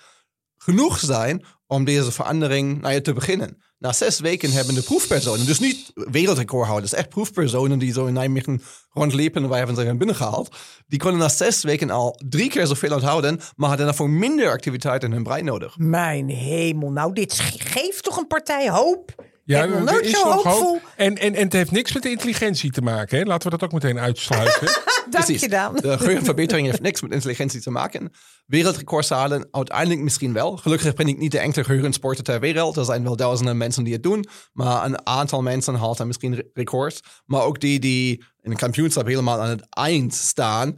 [0.58, 3.62] genoeg zijn om deze verandering nou ja, te beginnen.
[3.80, 8.62] Na zes weken hebben de proefpersonen, dus niet wereldrecordhouders, echt proefpersonen die zo in Nijmegen
[8.90, 10.56] rondliepen en wij hebben ze er binnengehaald,
[10.88, 15.04] die konden na zes weken al drie keer zoveel onthouden, maar hadden daarvoor minder activiteit
[15.04, 15.78] in hun brein nodig.
[15.78, 16.92] Mijn hemel.
[16.92, 19.26] Nou, dit ge- geeft toch een partij hoop?
[19.48, 20.62] Ja, ik ben nog nooit is zo nog hoopvol.
[20.62, 20.94] hoop.
[20.96, 23.18] En, en, en het heeft niks met de intelligentie te maken.
[23.18, 23.24] Hè?
[23.24, 24.68] Laten we dat ook meteen uitsluiten.
[25.10, 25.76] Dank je dan.
[25.76, 28.12] De geheugenverbetering heeft niks met intelligentie te maken.
[28.46, 30.58] Wereldrecordshalen uiteindelijk misschien wel.
[30.58, 32.78] Gelukkig ben ik niet de enkele geheugensporter ter wereld.
[32.78, 34.26] Er zijn wel duizenden mensen die het doen.
[34.54, 37.00] Maar een aantal mensen haalt dan misschien re- records.
[37.26, 40.76] Maar ook die die in een kampioenschap helemaal aan het eind staan...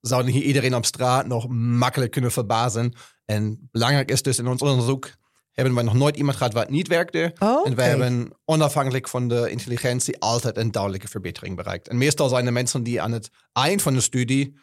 [0.00, 2.92] zouden hier iedereen op straat nog makkelijk kunnen verbazen.
[3.24, 5.10] En belangrijk is dus in ons onderzoek...
[5.52, 7.32] hebben we nog nooit iemand gehad waar het niet werkte.
[7.38, 7.82] Oh, En we oké.
[7.82, 11.88] hebben onafhankelijk van de intelligentie altijd een duidelijke verbetering bereikt.
[11.88, 14.54] En meestal zijn de mensen die aan het eind van de studie,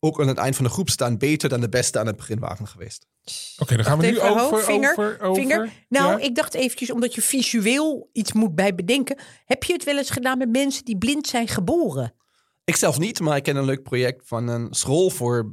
[0.00, 2.38] ook aan het eind van de groep staan, beter dan de beste aan het begin
[2.38, 3.06] waren geweest.
[3.58, 5.42] Oké, dan gaan we nu over, vinger, over, over.
[5.42, 5.70] vinger.
[5.88, 6.24] Nou, Ja?
[6.26, 9.18] ik dacht eventjes, omdat je visueel iets moet bij bedenken.
[9.44, 12.14] Heb je het wel eens gedaan met mensen die blind zijn geboren?
[12.64, 15.52] Ik zelf niet, maar ik ken een leuk project van een school voor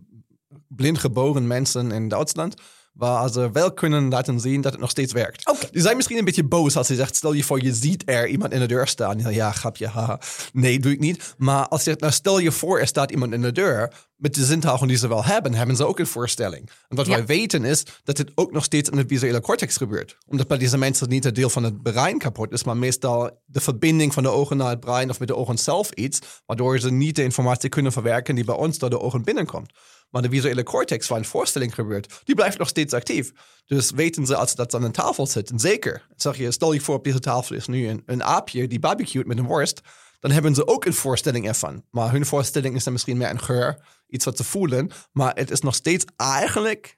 [0.68, 2.62] blind geboren mensen in Duitsland.
[2.96, 5.52] Waar ze wel kunnen laten zien dat het nog steeds werkt.
[5.72, 8.28] Die zijn misschien een beetje boos als je zegt: stel je voor, je ziet er
[8.28, 9.20] iemand in de deur staan.
[9.20, 10.20] Ja, ja grapje, haha.
[10.54, 11.34] Nee, doe ik niet.
[11.38, 13.94] Maar als je zegt, nou stel je voor, er staat iemand in de deur.
[14.16, 16.70] Met de zintuigen die ze wel hebben, hebben ze ook een voorstelling.
[16.88, 17.12] En wat Ja.
[17.16, 20.18] wij weten is dat het ook nog steeds in het visuele cortex gebeurt.
[20.28, 23.60] Omdat bij deze mensen niet het deel van het brein kapot is, maar meestal de
[23.62, 26.20] verbinding van de ogen naar het brein of met de ogen zelf iets.
[26.46, 29.72] Waardoor ze niet de informatie kunnen verwerken die bij ons door de ogen binnenkomt.
[30.10, 33.32] Maar de visuele cortex, waar een voorstelling gebeurt, die blijft nog steeds actief.
[33.66, 36.08] Dus weten ze als ze dat aan een tafel zitten, zeker.
[36.16, 39.38] Zeg je, stel je voor op deze tafel is nu een, aapje die barbecued met
[39.38, 39.82] een worst.
[40.20, 41.84] Dan hebben ze ook een voorstelling ervan.
[41.92, 44.92] Maar hun voorstelling is dan misschien meer een geur, iets wat ze voelen.
[45.12, 46.98] Maar het is nog steeds eigenlijk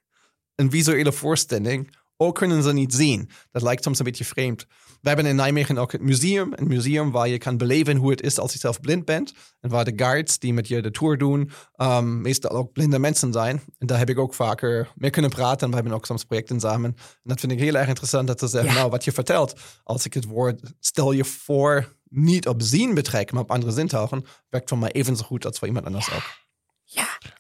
[0.56, 1.96] een visuele voorstelling.
[2.17, 3.30] Ook kunnen ze niet zien.
[3.52, 4.65] Dat lijkt soms een beetje vreemd.
[5.02, 6.54] We hebben in Nijmegen ook het museum.
[6.56, 9.34] Een museum waar je kan beleven hoe het is als je zelf blind bent.
[9.60, 13.34] En waar de guides die met je de tour doen, um, meestal ook blinde mensen
[13.34, 13.62] zijn.
[13.78, 15.60] En daar heb ik ook vaker mee kunnen praten.
[15.60, 16.96] En we hebben ook soms projecten samen.
[16.98, 18.78] En dat vind ik heel erg interessant dat ze zeggen, Ja.
[18.78, 19.60] nou wat je vertelt.
[19.84, 24.26] Als ik het woord stel je voor niet op zien betrek, maar op andere zintuigen,
[24.50, 26.46] werkt voor mij even zo goed als voor iemand anders ook.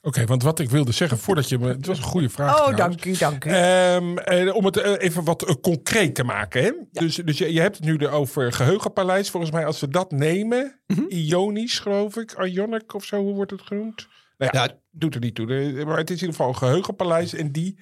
[0.07, 1.67] Oké, want wat ik wilde zeggen, voordat je me...
[1.67, 3.01] Het was een goede vraag Oh, trouwens.
[3.01, 3.49] dank u, dank u.
[3.49, 6.63] Ehm, eh, om het eh, even wat eh, concreet te maken.
[6.63, 6.71] Hè?
[6.91, 9.29] Dus, dus je, je hebt het nu over geheugenpaleis.
[9.29, 11.05] Volgens mij, als we dat nemen, Mhm.
[11.07, 14.07] ionisch geloof ik, ionic of zo, hoe wordt het genoemd?
[14.37, 14.79] Nou ja, Ja.
[14.91, 15.45] doet er niet toe.
[15.85, 17.79] Maar het is in ieder geval een geheugenpaleis en die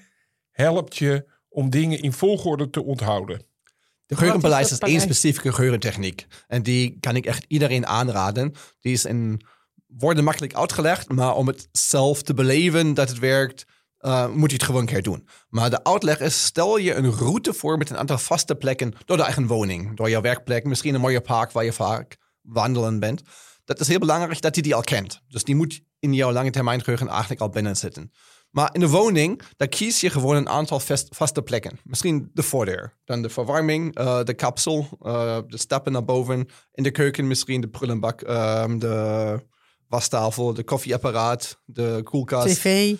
[0.51, 3.41] helpt je om dingen in volgorde te onthouden.
[4.05, 6.25] De geheugenpaleis dat is, één specifieke geheugentechniek.
[6.47, 8.53] En die kan ik echt iedereen aanraden.
[8.79, 9.41] Die is in
[9.87, 13.65] woorden makkelijk uitgelegd, maar om het zelf te beleven dat het werkt,
[13.97, 15.27] eh, moet je het gewoon een keer doen.
[15.49, 19.17] Maar de uitleg is, stel je een route voor met een aantal vaste plekken door
[19.17, 23.21] de eigen woning, door jouw werkplek, misschien een mooie park waar je vaak wandelen bent.
[23.65, 25.21] Dat is heel belangrijk dat je die al kent.
[25.27, 28.11] Dus die moet in jouw lange termijn geheugen eigenlijk al binnen zitten.
[28.49, 31.79] Maar in de woning, daar kies je gewoon een aantal vast- vaste plekken.
[31.83, 36.47] Misschien de voordeur, dan de verwarming, eh, de kapsel, eh, de stappen naar boven.
[36.71, 39.39] In de keuken misschien de prullenbak, ehm, de
[39.95, 42.55] wastafel, de koffieapparaat, de koelkast.
[42.55, 42.95] TV.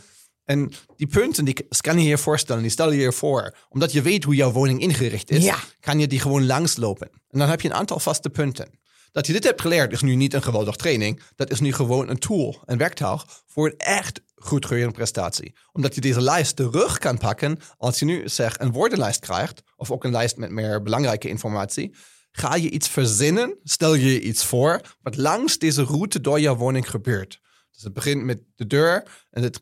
[0.46, 3.56] En die punten, die kan je je voorstellen, die stel je je voor.
[3.70, 5.58] Omdat je weet hoe jouw woning ingericht is, Ja.
[5.80, 7.10] kan je die gewoon langslopen.
[7.30, 8.70] En dan heb je een aantal vaste punten.
[9.12, 11.22] Dat je dit hebt geleerd is nu niet een geweldig training.
[11.36, 15.56] Dat is nu gewoon een tool, een werktuig voor een echt goed prestatie.
[15.72, 19.92] Omdat je deze lijst terug kan pakken als je nu zeg een woordenlijst krijgt, of
[19.92, 21.96] ook een lijst met meer belangrijke informatie.
[22.38, 26.56] Ga je iets verzinnen, stel je je iets voor, wat langs deze route door jouw
[26.56, 27.40] woning gebeurt.
[27.72, 29.62] Dus het begint met de deur en het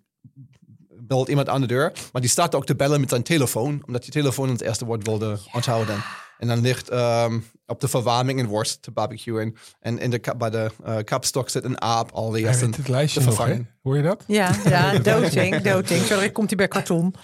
[0.89, 4.05] belt iemand aan de deur, maar die staat ook te bellen met zijn telefoon, omdat
[4.05, 6.03] je telefoon het eerste woord wilde onthouden.
[6.37, 9.55] En dan ligt ehm, op de verwarming een worst te barbecuen.
[9.79, 13.19] En in de, bij de eh, kapstok zit een aap al eerst een het lijstje
[13.19, 13.43] te nog, hè?
[13.43, 13.69] vervangen.
[13.81, 14.23] Hoor je dat?
[14.27, 16.05] Ja, ja, doting, doting.
[16.05, 17.15] Zo komt hij bij karton.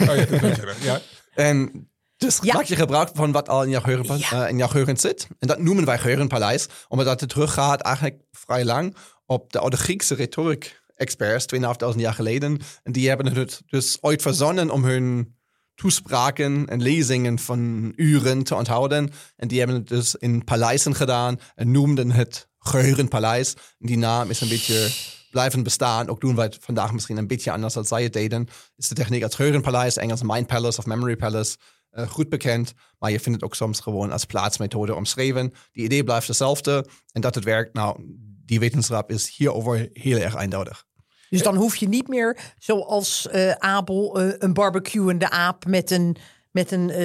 [0.00, 1.00] Oh, ja, ja.
[1.34, 2.54] En dus Ja.
[2.54, 4.44] maak je gebruik van wat al in jouw, geheugen, Ja.
[4.44, 5.26] eh, in jouw geheugen zit.
[5.38, 10.14] En dat noemen wij geheugenpaleis, omdat het teruggaat eigenlijk vrij lang op de oude Griekse
[10.14, 12.58] retoriek-experts, 2500 jaar geleden.
[12.82, 15.36] En die hebben het dus ooit verzonnen om hun
[15.74, 19.10] toespraken en lezingen van uren te onthouden.
[19.36, 23.54] En die hebben het dus in paleizen gedaan en noemden het geheugenpaleis.
[23.54, 24.88] En die naam is een beetje
[25.30, 26.08] blijven bestaan.
[26.08, 28.48] Ook doen wij het vandaag misschien een beetje anders als zij het deden.
[28.76, 31.56] Is de techniek als geheugenpaleis, Engels mind palace of memory palace,
[31.90, 32.72] eh, goed bekend.
[32.98, 35.52] Maar je vindt het ook soms gewoon als plaatsmethode omschreven.
[35.72, 36.86] Die idee blijft hetzelfde.
[37.12, 38.00] En dat het werkt, nou,
[38.44, 40.86] die wetenschap is hierover heel erg eindeudig.
[41.30, 46.16] Dus dan hoef je niet meer zoals eh, Abel eh, een barbecuende aap met een,
[46.50, 47.00] met een,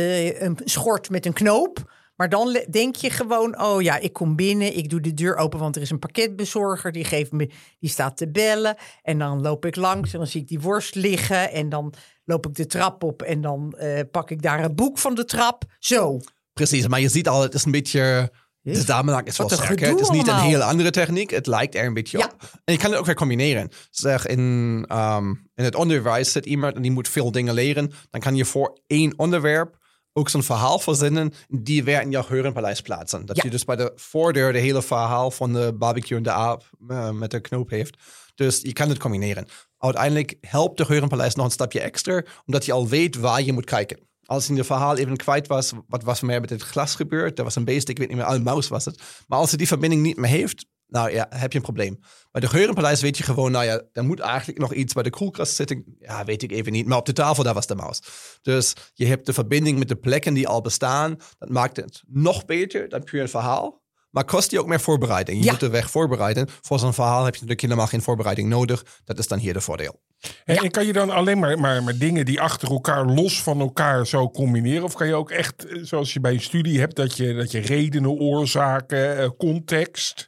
[0.46, 1.92] een schort met een knoop.
[2.16, 5.60] Maar dan denk je gewoon, oh ja, ik kom binnen, ik doe de deur open,
[5.60, 7.50] want er is een pakketbezorger, die geeft me,
[7.80, 8.76] die staat te bellen.
[9.02, 11.94] En dan loop ik langs en dan zie ik die worst liggen en dan
[12.26, 15.26] loop ik de trap op en dan eh, pak ik daar een boek van de
[15.26, 15.64] trap.
[15.80, 16.20] Zo.
[16.54, 18.32] Precies, maar je ziet al, het is een beetje...
[18.62, 21.30] De samenhang is wel gedoe Het is niet een heel andere techniek.
[21.30, 22.26] Het lijkt er een beetje Ja.
[22.26, 22.62] op.
[22.64, 23.70] En je kan het ook weer combineren.
[23.90, 27.92] Zeg, in, ehm, in het onderwijs zit iemand en die moet veel dingen leren.
[28.10, 29.78] Dan kan je voor één onderwerp
[30.14, 33.26] ook zo'n verhaal verzinnen die weer in jouw geheugenpaleis plaatsen.
[33.26, 33.42] Dat Ja.
[33.46, 37.10] je dus bij de voordeur de hele verhaal van de barbecue en de aap eh,
[37.10, 37.98] met de knoop heeft.
[38.36, 39.48] Dus je kan het combineren.
[39.78, 43.66] Uiteindelijk helpt de geheugenpaleis nog een stapje extra, omdat je al weet waar je moet
[43.66, 44.00] kijken.
[44.26, 47.38] Als in je verhaal even kwijt was, wat was er meer met het glas gebeurd?
[47.38, 49.02] Er was een beest, ik weet niet meer, een muis was het.
[49.28, 52.00] Maar als je die verbinding niet meer heeft, nou ja, heb je een probleem.
[52.32, 55.10] Bij de geheugenpaleis weet je gewoon, nou ja, er moet eigenlijk nog iets bij de
[55.10, 55.96] koelkast zitten.
[56.00, 56.86] Ja, weet ik even niet.
[56.88, 58.02] Maar op de tafel, daar was de muis.
[58.42, 61.18] Dus je hebt de verbinding met de plekken die al bestaan.
[61.38, 63.82] Dat maakt het nog beter dan puur een verhaal.
[64.10, 65.38] Maar kost je ook meer voorbereiding.
[65.40, 65.52] Je Ja.
[65.52, 66.48] moet de weg voorbereiden.
[66.62, 68.86] Voor zo'n verhaal heb je natuurlijk helemaal geen voorbereiding nodig.
[69.04, 70.02] Dat is dan hier de voordeel.
[70.46, 73.60] En, en kan je dan alleen maar, maar, maar dingen die achter elkaar los van
[73.60, 74.84] elkaar zo combineren?
[74.84, 77.52] Of kan je ook echt, eh, zoals je bij een studie hebt, dat je, dat
[77.52, 80.28] je redenen, oorzaken, eh, context.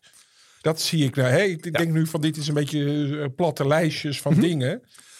[0.66, 1.30] Dat zie ik nou.
[1.30, 1.42] Hè?
[1.42, 4.80] Ik denk nu van dit is een beetje eh, platte lijstjes van dingen.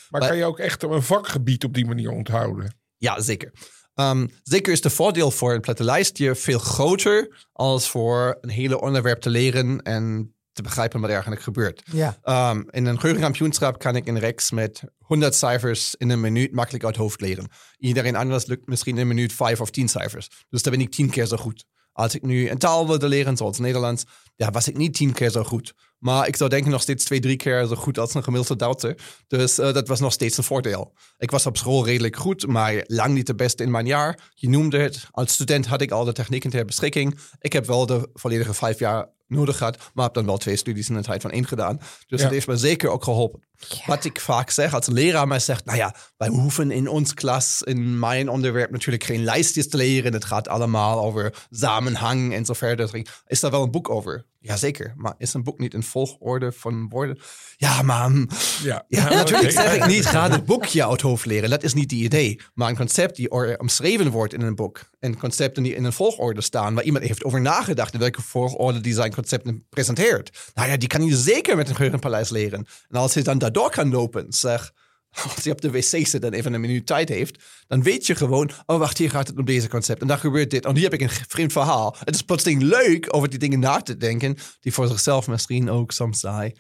[0.10, 2.76] Maar Maar- kan je ook echt een vakgebied op die manier onthouden?
[2.98, 3.52] Ja, zeker.
[3.94, 8.82] Ehm, zeker is de voordeel voor een platte lijstje veel groter als voor een hele
[8.82, 11.82] onderwerp te leren en te begrijpen wat er eigenlijk gebeurt.
[11.92, 12.18] Ja.
[12.22, 16.84] Ehm, in een geheugenkampioenschap kan ik in Rex met 100 cijfers in een minuut makkelijk
[16.84, 17.50] uit het hoofd leren.
[17.78, 20.30] Iedereen anders lukt misschien in een minuut 5 of 10 cijfers.
[20.50, 21.66] Dus dan ben ik 10 keer zo goed.
[21.96, 24.04] Als ik nu een taal wilde leren, zoals Nederlands,
[24.36, 25.74] ja, was ik niet 10 keer zo goed.
[26.00, 28.98] Maar ik zou denken nog steeds twee, drie keer zo goed als een gemiddelde Duitser.
[29.28, 30.94] Dus eh, dat was nog steeds een voordeel.
[31.18, 34.32] Ik was op school redelijk goed, maar lang niet de beste in mijn jaar.
[34.34, 35.08] Je noemde het.
[35.12, 37.20] Als student had ik al de technieken ter beschikking.
[37.40, 40.90] Ik heb wel de volledige vijf jaar nodig gehad, maar heb dan wel twee studies
[40.90, 41.78] in de tijd van één gedaan.
[42.08, 42.26] Dus Ja.
[42.26, 43.44] dat heeft me zeker ook geholpen.
[43.86, 47.14] Wat ik vaak zeg, als een leraar mij zegt, nou ja, wij hoeven in ons
[47.14, 50.14] klas, in mijn onderwerp natuurlijk geen lijstjes te leren.
[50.14, 53.08] Het gaat allemaal over samenhang en zo verder.
[53.28, 54.26] Is daar wel een boek over?
[54.46, 57.20] Jazeker, maar is een boek niet in volgorde van woorden?
[57.58, 58.12] Ja, maar
[58.64, 61.50] Ja, Ja, natuurlijk zeg ik niet, ga het boekje uit hoofd leren.
[61.50, 62.40] Dat is niet het idee.
[62.54, 64.90] Maar een concept die omschreven wordt in een boek.
[65.00, 66.74] En concepten die in een volgorde staan.
[66.74, 70.52] Waar iemand heeft over nagedacht in welke volgorde die zijn concepten presenteert.
[70.54, 72.66] Nou ja, die kan je zeker met een geheugenpaleis leren.
[72.90, 74.74] En als je dan daardoor kan lopen, zeg...
[75.36, 78.16] Als je op de wc zit en even een minuut tijd heeft, dan weet je
[78.16, 80.02] gewoon, oh wacht, hier gaat het om deze concept.
[80.02, 80.66] En dan gebeurt dit.
[80.66, 81.96] En hier heb ik een vreemd verhaal.
[82.00, 85.92] Het is plotseling leuk over die dingen na te denken, die voor zichzelf misschien ook
[85.92, 86.54] soms saai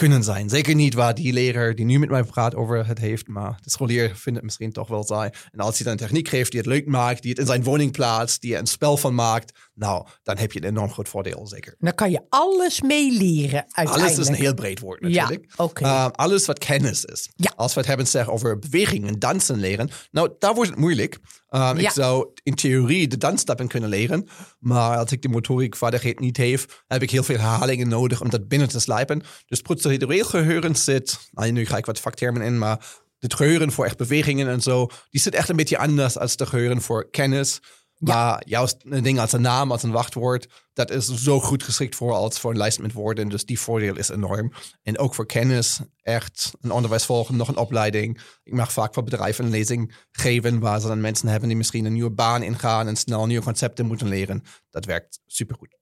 [0.00, 0.48] kunnen zijn.
[0.48, 3.70] Zeker niet waar die leraar die nu met mij praat over het heeft, maar de
[3.70, 5.30] scholier vindt het misschien toch wel saai.
[5.50, 7.62] En als hij dan een techniek geeft die het leuk maakt, die het in zijn
[7.62, 11.08] woning plaatst, die er een spel van maakt, nou, dan heb je een enorm groot
[11.08, 11.74] voordeel, zeker.
[11.78, 14.02] Dan kan je alles mee leren uiteindelijk.
[14.02, 15.52] Alles is een heel breed woord Ja, natuurlijk.
[15.56, 15.82] oké.
[15.84, 17.30] Uh, alles wat kennis is.
[17.36, 17.52] Ja.
[17.56, 21.18] Als we het hebben zeg, over beweging en dansen leren, nou, daar wordt het moeilijk.
[21.50, 21.90] Um, Ik Ja.
[21.90, 27.02] zou in theorie de dansstappen kunnen leren, maar als ik de motoriekvaardigheid niet heb, heb
[27.02, 29.22] ik heel veel herhalingen nodig om dat binnen te slijpen.
[29.46, 32.86] Dus procedureel geheuren zit, nou, nu ga ik wat vaktermen in, maar
[33.18, 36.46] het geheuren voor echt bewegingen en zo, die zit echt een beetje anders als de
[36.46, 37.60] geheuren voor kennis.
[38.00, 41.96] Maar juist een ding als een naam, als een wachtwoord, dat is zo goed geschikt
[41.96, 43.28] voor als voor een lijst met woorden.
[43.28, 44.52] Dus die voordeel is enorm.
[44.82, 48.20] En ook voor kennis, echt een onderwijs volgen, nog een opleiding.
[48.44, 51.84] Ik mag vaak voor bedrijven een lezing geven waar ze dan mensen hebben die misschien
[51.84, 54.42] een nieuwe baan ingaan en snel nieuwe concepten moeten leren.
[54.70, 55.78] Dat werkt supergoed.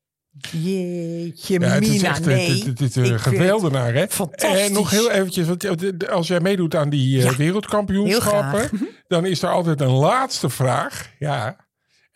[0.51, 2.73] Jeetje, Ja, het is Mina, echt nee.
[2.75, 4.09] het, geweldenaar, hè?
[4.09, 4.67] fantastisch.
[4.67, 8.71] En nog heel eventjes, want eh, als jij meedoet aan die eh, Ja, wereldkampioenschappen,
[9.09, 11.11] dan is er altijd een laatste vraag.
[11.19, 11.68] Ja.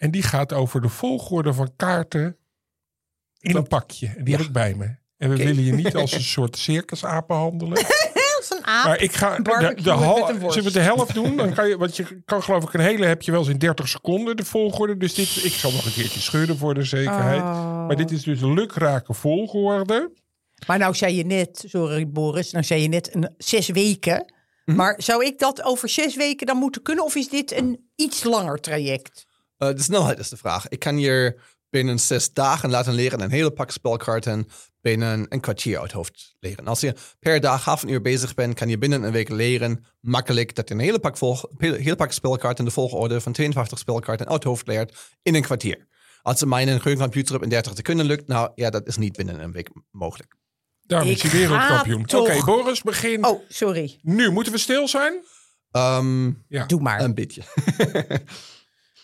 [0.02, 2.36] En die gaat over de volgorde van kaarten
[3.40, 4.06] in een pakje.
[4.16, 4.96] En die heb ik bij me.
[5.16, 7.78] En we willen je niet als een soort circusaap behandelen.
[8.36, 8.84] Als een aap.
[8.84, 11.36] Maar ik ga de, de, hal- zullen we de helft doen?
[11.36, 13.58] Dan kan je, want je kan geloof ik een hele heb je wel eens in
[13.58, 14.96] 30 seconden de volgorde.
[14.96, 17.40] Dus dit, ik zal nog een keertje schudden voor de zekerheid.
[17.40, 17.86] Oh.
[17.86, 20.12] Maar dit is dus een lukrake volgorde.
[20.66, 24.32] Maar nou zei je net, sorry Boris, nou zei je net een, zes weken.
[24.64, 24.76] Mhm.
[24.76, 27.04] Maar zou ik dat over zes weken dan moeten kunnen?
[27.04, 29.26] Of is dit een iets langer traject?
[29.62, 30.68] Eh, de snelheid is de vraag.
[30.68, 31.38] Ik kan je
[31.70, 34.48] binnen zes dagen laten leren een hele pak spelkaarten
[34.80, 36.66] binnen een kwartier uit het hoofd leren.
[36.66, 39.84] Als je per dag half een uur bezig bent, kan je binnen een week leren
[40.00, 43.78] makkelijk dat je een hele pak, volg, hele, pak spelkaarten in de volgorde van 52
[43.78, 45.86] spelkaarten uit het hoofd leert in een kwartier.
[46.22, 48.96] Als het mij in een geheugencomputer op in 30 seconden lukt, nou ja, dat is
[48.96, 50.36] niet binnen een week mogelijk.
[50.80, 52.04] Daarom Ik is hij wereldkampioen.
[52.14, 53.24] Oké, Boris, begin.
[53.24, 53.98] Oh, sorry.
[54.02, 55.14] Nu moeten we stil zijn.
[55.70, 56.66] Ehm, Ja.
[56.66, 57.00] Doe maar.
[57.00, 57.42] Een beetje.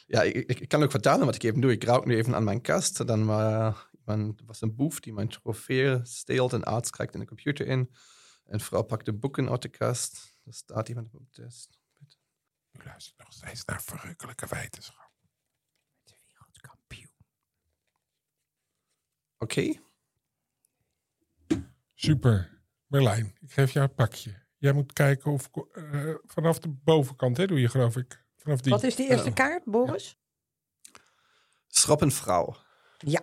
[0.09, 1.73] ja, ik, kan ook vertalen wat ik even doe.
[1.73, 3.01] Ik ruik nu even aan mijn kast.
[3.01, 6.53] Iemand- was een boef die mijn trofee steelt.
[6.53, 7.94] Een arts kijkt in de computer in.
[8.44, 10.37] Een vrouw pakt de boeken uit de kast.
[10.44, 11.79] Er staat iemand op de test.
[12.73, 15.11] U luistert nog steeds naar verrukkelijke wetenschap.
[16.05, 17.11] Wereldkampioen.
[19.38, 19.81] Oké.
[21.94, 22.62] Super.
[22.87, 24.47] Merlijn, ik geef jou een pakje.
[24.57, 28.27] Jij moet kijken of eh, vanaf de bovenkant, hè, doe je geloof ik.
[28.49, 28.73] Vanaf die.
[28.73, 30.17] Wat is die eerste kaart, Boris?
[31.67, 32.57] Schroppenvrouw.
[32.99, 33.21] Ja.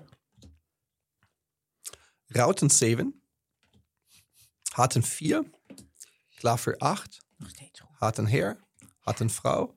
[2.27, 3.23] Rauten 7.
[4.73, 5.43] Harten 4.
[6.35, 7.25] Klaver 8.
[7.37, 7.89] Nog steeds goed.
[7.99, 8.59] Harten heer.
[8.99, 9.75] Harten vrouw.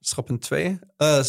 [0.00, 0.78] Schoppen 2.
[0.96, 1.24] eh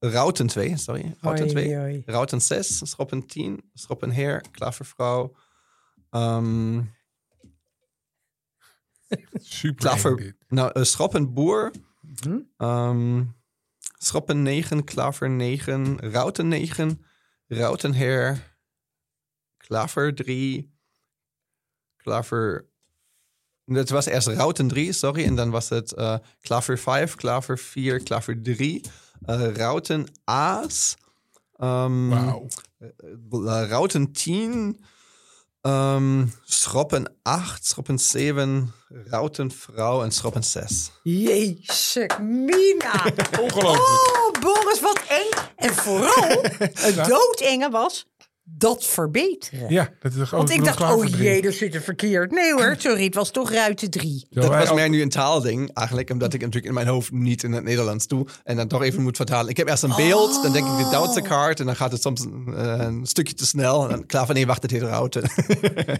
[0.00, 1.16] Rauten 2, sorry.
[1.20, 1.78] Rauten Oei, 2.
[1.78, 2.02] oei.
[2.06, 2.78] Rauten 6.
[2.84, 3.70] Schoppen 10.
[3.74, 4.44] Schoppen heer.
[4.50, 5.36] Klavervrouw.
[6.10, 6.82] Ehm
[9.32, 10.34] Super klaver, dit.
[10.48, 11.72] nou, eh, schoppen boer.
[12.56, 13.24] Ehm,
[13.98, 14.84] schoppen 9.
[14.84, 15.98] Klaver 9.
[16.12, 17.04] Rauten 9.
[17.48, 18.56] Rauten heer.
[19.56, 20.72] Klaver 3.
[21.96, 22.68] Klaver.
[23.64, 25.24] Het was eerst Rauten 3, sorry.
[25.24, 28.80] En dan was het eh Klaver 5, Klaver 4, Klaver 3.
[29.24, 30.96] eh Rauten Aas.
[31.56, 32.46] Ehm, Wauw.
[32.78, 32.88] eh,
[33.68, 34.84] Rauten 10.
[35.60, 40.90] Ehm, schroppen 8, schroppen 7, Rauten vrouw en schroppen 6.
[41.02, 43.04] Jezus, Mina.
[43.40, 43.78] Ongelooflijk.
[43.78, 45.30] Oh, Boris, wat eng.
[45.56, 46.42] En vooral,
[46.86, 48.06] het doodenge was
[48.56, 49.72] dat verbeteren.
[49.72, 52.30] Ja, dat is Want ik dacht, oh jee, er zit een verkeerd.
[52.30, 54.26] Nee hoor, sorry, het was toch ruiten drie.
[54.30, 57.52] Dat was meer nu een taalding, eigenlijk, omdat ik natuurlijk in mijn hoofd niet in
[57.52, 59.50] het Nederlands doe en dan toch even moet vertalen.
[59.50, 62.02] Ik heb eerst een beeld, dan denk ik de Duitse kaart en dan gaat het
[62.02, 63.82] soms een, eh, een stukje te snel.
[63.82, 65.30] En dan klaar van nee, wacht, het heet Rauten.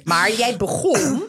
[0.05, 1.23] Maar jij begon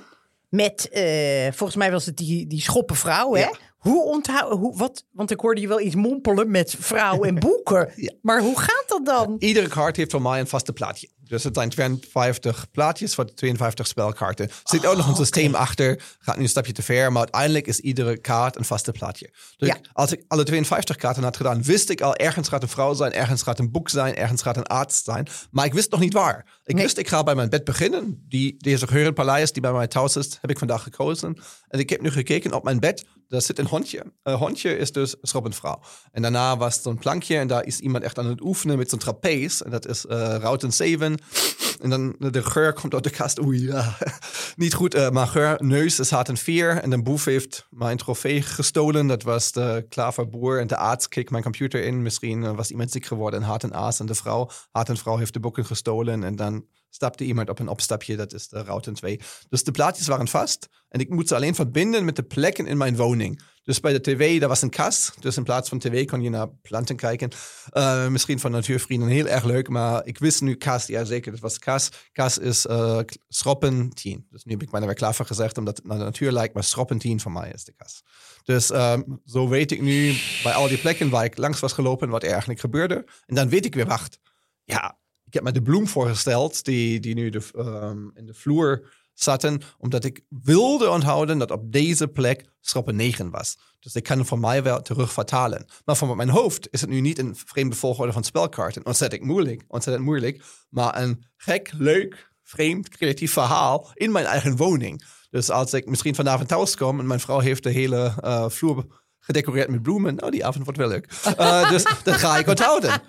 [0.49, 3.41] met, eh, volgens mij was het die, die schoppenvrouw, hè?
[3.41, 3.51] Ja.
[3.79, 7.91] Hoe onthouden, hoe, wat, want ik hoorde je wel iets mompelen met vrouw en boeken.
[7.95, 8.13] Ja.
[8.21, 9.35] Maar hoe gaat dat dan?
[9.39, 11.09] Iedere kaart heeft voor mij een vaste plaatje.
[11.23, 14.47] Dus het zijn 52 plaatjes voor de 52 spelkaarten.
[14.47, 16.01] Er zit ook nog een systeem achter.
[16.19, 17.11] Gaat nu een stapje te ver.
[17.11, 19.33] Maar uiteindelijk is iedere kaart een vaste plaatje.
[19.57, 19.77] Dus Ja.
[19.93, 23.13] als ik alle 52 kaarten had gedaan, wist ik al ergens gaat een vrouw zijn,
[23.13, 25.27] ergens gaat een boek zijn, ergens gaat een arts zijn.
[25.51, 26.59] Maar ik wist nog niet waar.
[26.63, 26.83] Ik Nee.
[26.83, 28.25] wist, ik ga bij mijn bed beginnen.
[28.27, 31.41] Die, deze Geheurenpaleis die bij mij thuis is, heb ik vandaag gekozen.
[31.67, 33.05] En ik heb nu gekeken op mijn bed.
[33.29, 34.03] Daar zit een hondje.
[34.23, 35.15] Een hondje is dus
[35.49, 35.79] vrouw.
[36.11, 38.99] En daarna was zo'n plankje en daar is iemand echt aan het oefenen met zo'n
[38.99, 39.63] trapeze.
[39.63, 41.17] En dat is eh Routen 7.
[41.79, 43.41] En dan de geur komt uit de kast.
[43.41, 43.97] Oei, ja.
[44.55, 44.93] Niet goed.
[44.93, 46.69] eh, maar geur, neus is hart en 4.
[46.77, 49.07] En de boef heeft mijn trofee gestolen.
[49.07, 50.59] Dat was de klaverboer.
[50.59, 52.01] En de arts keek mijn computer in.
[52.01, 53.99] Misschien eh, was iemand ziek geworden en hart en aas.
[53.99, 56.23] En de vrouw, hart en vrouw heeft de boeken gestolen.
[56.23, 58.15] En dan stapte iemand op een opstapje.
[58.15, 59.19] Dat is de Routen 2.
[59.49, 60.67] Dus de plaatjes waren vast.
[60.89, 63.41] En ik moet ze alleen verbinden met de plekken in mijn woning.
[63.69, 65.21] Dus bij de tv, daar was een kast.
[65.21, 67.29] Dus in plaats van tv kon je naar planten kijken.
[67.69, 69.67] Eh, misschien van natuurvrienden heel erg leuk.
[69.67, 70.87] Maar ik wist nu kast.
[70.87, 72.09] Ja, zeker, dat was kast.
[72.11, 74.25] Kast is eh schroppen 10.
[74.29, 76.53] Dus nu heb ik bijna weer klaar gezegd, omdat het naar de natuur lijkt.
[76.53, 78.03] Maar schroppen 10 voor mij is de kast.
[78.43, 82.09] Dus ehm, zo weet ik nu bij al die plekken waar ik langs was gelopen,
[82.09, 83.05] wat er eigenlijk gebeurde.
[83.25, 84.19] En dan weet ik weer, wacht.
[84.63, 88.91] Ja, ik heb me de bloem voorgesteld, die, die nu de, ehm, in de vloer
[89.23, 93.57] zaten, omdat ik wilde onthouden dat op deze plek schroppen 9 was.
[93.79, 95.65] Dus ik kan het voor mij wel terug vertalen.
[95.85, 98.85] Maar voor mijn hoofd is het nu niet een vreemde volgorde van spelkaarten.
[98.85, 100.43] Ontzettend moeilijk, ontzettend moeilijk.
[100.69, 105.03] Maar een gek, leuk, vreemd, creatief verhaal in mijn eigen woning.
[105.29, 108.85] Dus als ik misschien vanavond thuis kom en mijn vrouw heeft de hele eh, vloer
[109.19, 110.15] gedecoreerd met bloemen.
[110.15, 111.07] Nou, die avond wordt wel leuk.
[111.37, 113.01] Eh, dus dat ga ik onthouden.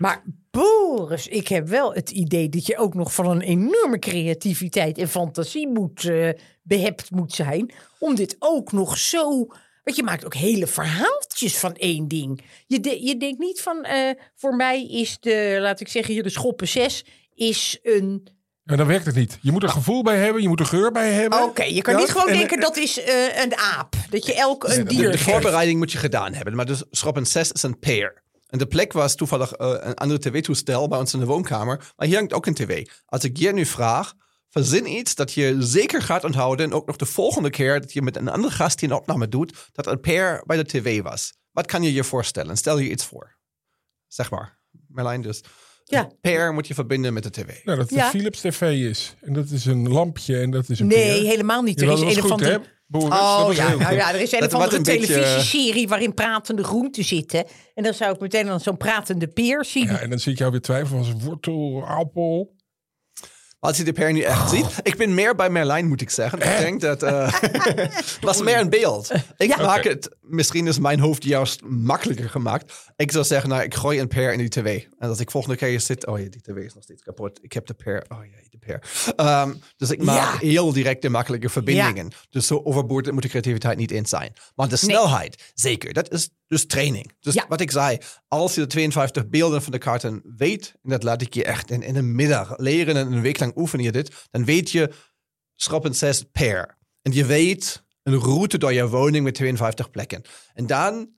[0.00, 4.98] Maar Boris, ik heb wel het idee dat je ook nog van een enorme creativiteit
[4.98, 6.28] en fantasie moet, eh,
[6.62, 7.72] behept moet zijn.
[7.98, 9.46] Om dit ook nog zo.
[9.84, 12.42] Want je maakt ook hele verhaaltjes van één ding.
[12.66, 13.84] Je, de- je denkt niet van.
[13.84, 18.28] eh, voor mij is de, laat ik zeggen, hier de schoppen 6 is een.
[18.64, 19.38] En dan werkt het niet.
[19.42, 21.42] Je moet er gevoel bij hebben, je moet er geur bij hebben.
[21.42, 23.94] Oké, je kan Ja, niet gewoon en- denken dat is eh, een aap.
[24.10, 26.56] Dat je elk een De, dier de voorbereiding moet je gedaan hebben.
[26.56, 28.22] Maar dus schroppen 6 is een pair.
[28.50, 31.92] En de plek was toevallig eh, een andere tv-toestel bij ons in de woonkamer.
[31.96, 32.86] Maar hier hangt ook een tv.
[33.06, 34.14] Als ik je nu vraag,
[34.48, 36.66] verzin iets dat je zeker gaat onthouden.
[36.66, 39.28] En ook nog de volgende keer dat je met een andere gast die een opname
[39.28, 41.32] doet, dat een pair bij de tv was.
[41.50, 42.56] Wat kan je je voorstellen?
[42.56, 43.36] Stel je iets voor.
[44.06, 44.58] Zeg maar.
[44.88, 45.40] Merlijn dus.
[45.84, 46.04] Ja.
[46.04, 47.64] Een pair moet je verbinden met de tv.
[47.64, 48.04] Nou, dat het Ja.
[48.04, 49.14] een Philips TV is.
[49.20, 51.80] En dat is een lampje en dat is een Nee, helemaal niet.
[51.80, 52.50] Er is een goed, andere.
[52.50, 52.58] hè,
[52.92, 57.44] Oh ja, nou ja, er is een of andere beetje- televisieserie waarin pratende groenten zitten.
[57.74, 59.86] En dan zou ik meteen dan zo'n pratende peer zien.
[59.86, 62.58] Ja, en dan zit je alweer twijfelen van wortel, appel.
[63.60, 64.66] Als je de pair nu echt ziet.
[64.82, 66.38] Ik ben meer bij Merlijn, moet ik zeggen.
[66.38, 67.02] Ik denk dat...
[67.02, 67.34] eh
[68.20, 69.10] was meer een beeld.
[69.36, 69.56] Ik Ja.
[69.66, 70.16] maak het...
[70.20, 72.72] Misschien is mijn hoofd juist makkelijker gemaakt.
[72.96, 74.84] Ik zou zeggen, nou, ik gooi een pair in die tv.
[74.98, 76.06] En als ik volgende keer zit...
[76.06, 77.38] Oh ja, die tv is nog steeds kapot.
[77.42, 78.04] Ik heb de pair.
[78.08, 78.82] Oh ja, de pair.
[79.16, 80.48] Ehm, dus ik maak Ja.
[80.48, 82.10] heel directe, makkelijke verbindingen.
[82.30, 84.32] Dus zo overboord moet de creativiteit niet in zijn.
[84.54, 85.92] Maar de snelheid, zeker.
[85.92, 87.12] Dat is dus training.
[87.20, 87.46] Dus Ja.
[87.48, 90.74] wat ik zei, als je de 52 beelden van de kaarten weet...
[90.82, 92.96] en dat laat ik je echt in, in een middag leren...
[92.96, 94.26] en een week lang oefenen je dit...
[94.30, 94.92] dan weet je
[95.56, 96.78] schrappen 6 pair.
[97.02, 100.22] En je weet een route door je woning met 52 plekken.
[100.52, 101.10] En dan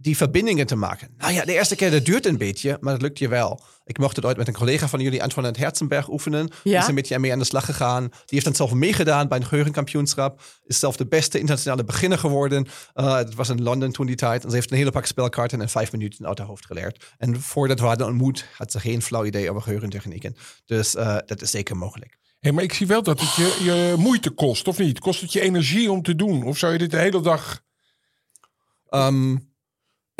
[0.00, 1.14] die verbindingen te maken.
[1.16, 3.60] Nou ja, de eerste keer dat duurt een beetje, maar dat lukt je wel.
[3.84, 6.50] Ik mocht het ooit met een collega van jullie, Antoinette Herzenberg, oefenen.
[6.62, 8.02] Die is een beetje mee aan de slag gegaan.
[8.02, 10.42] Die heeft dan zelf meegedaan bij een geheugenkampioenschap.
[10.64, 12.66] Is zelf de beste internationale beginner geworden.
[12.94, 14.44] Uh, het was in Londen toen die tijd.
[14.44, 17.14] En ze heeft een hele pak spelkaarten in vijf minuten uit haar hoofd geleerd.
[17.18, 20.36] En voordat we hadden ontmoet, had ze geen flauw idee over geheugentechnieken.
[20.66, 22.18] Dus uh, dat is zeker mogelijk.
[22.40, 24.98] Hey, maar ik zie wel dat het je, je moeite kost, of niet?
[24.98, 26.42] Kost het je energie om te doen?
[26.44, 27.62] Of zou je dit de hele dag...
[28.90, 29.49] Um,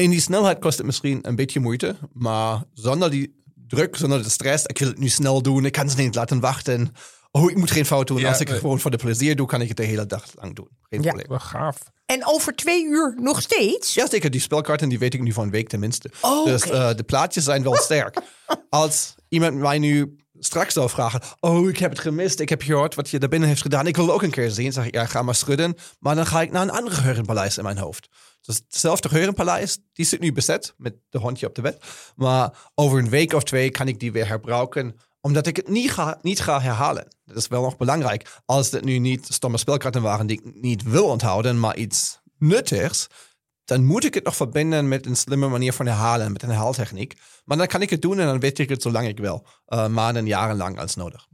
[0.02, 1.96] in die snelheid kost het misschien een beetje moeite.
[2.12, 4.64] Maar zonder die druk, zonder de stress.
[4.66, 5.64] Ik wil het nu snel doen.
[5.64, 6.92] Ik kan ze niet laten wachten.
[7.30, 8.18] Oh, ik moet geen fout doen.
[8.18, 10.24] Ja, Als ik het gewoon voor de plezier doe, kan ik het de hele dag
[10.34, 10.68] lang doen.
[10.88, 11.06] Geen Ja.
[11.08, 11.28] probleem.
[11.28, 11.78] Wel gaaf.
[12.06, 13.94] En over twee uur nog steeds?
[13.94, 14.30] Ja, zeker.
[14.30, 16.10] Die spelkaarten die weet ik nu van een week tenminste.
[16.20, 16.72] Oh, dus oké.
[16.76, 18.20] eh, de plaatjes zijn wel sterk.
[18.70, 21.20] Als iemand mij nu straks zou vragen...
[21.40, 22.40] Oh, ik heb het gemist.
[22.40, 23.86] Ik heb gehoord wat je daar binnen heeft gedaan.
[23.86, 24.72] Ik wil het ook een keer zien.
[24.72, 25.74] zeg ik, ja, ga maar schudden.
[25.98, 28.08] Maar dan ga ik naar een ander geheugenpaleis in mijn hoofd.
[28.40, 31.84] Dus hetzelfde geheugenpaleis, die zit nu bezet met de hondje op de bed.
[32.16, 35.90] Maar over een week of twee kan ik die weer herbruiken omdat ik het niet
[35.90, 37.08] ga, niet ga herhalen.
[37.24, 38.40] Dat is wel nog belangrijk.
[38.44, 43.06] Als het nu niet stomme spelkaarten waren die ik niet wil onthouden, maar iets nuttigs,
[43.64, 47.14] dan moet ik het nog verbinden met een slimme manier van herhalen, met een herhaaltechniek.
[47.44, 49.46] Maar dan kan ik het doen en dan weet ik het zolang ik wil.
[49.68, 51.26] Uh, maanden, jarenlang als nodig.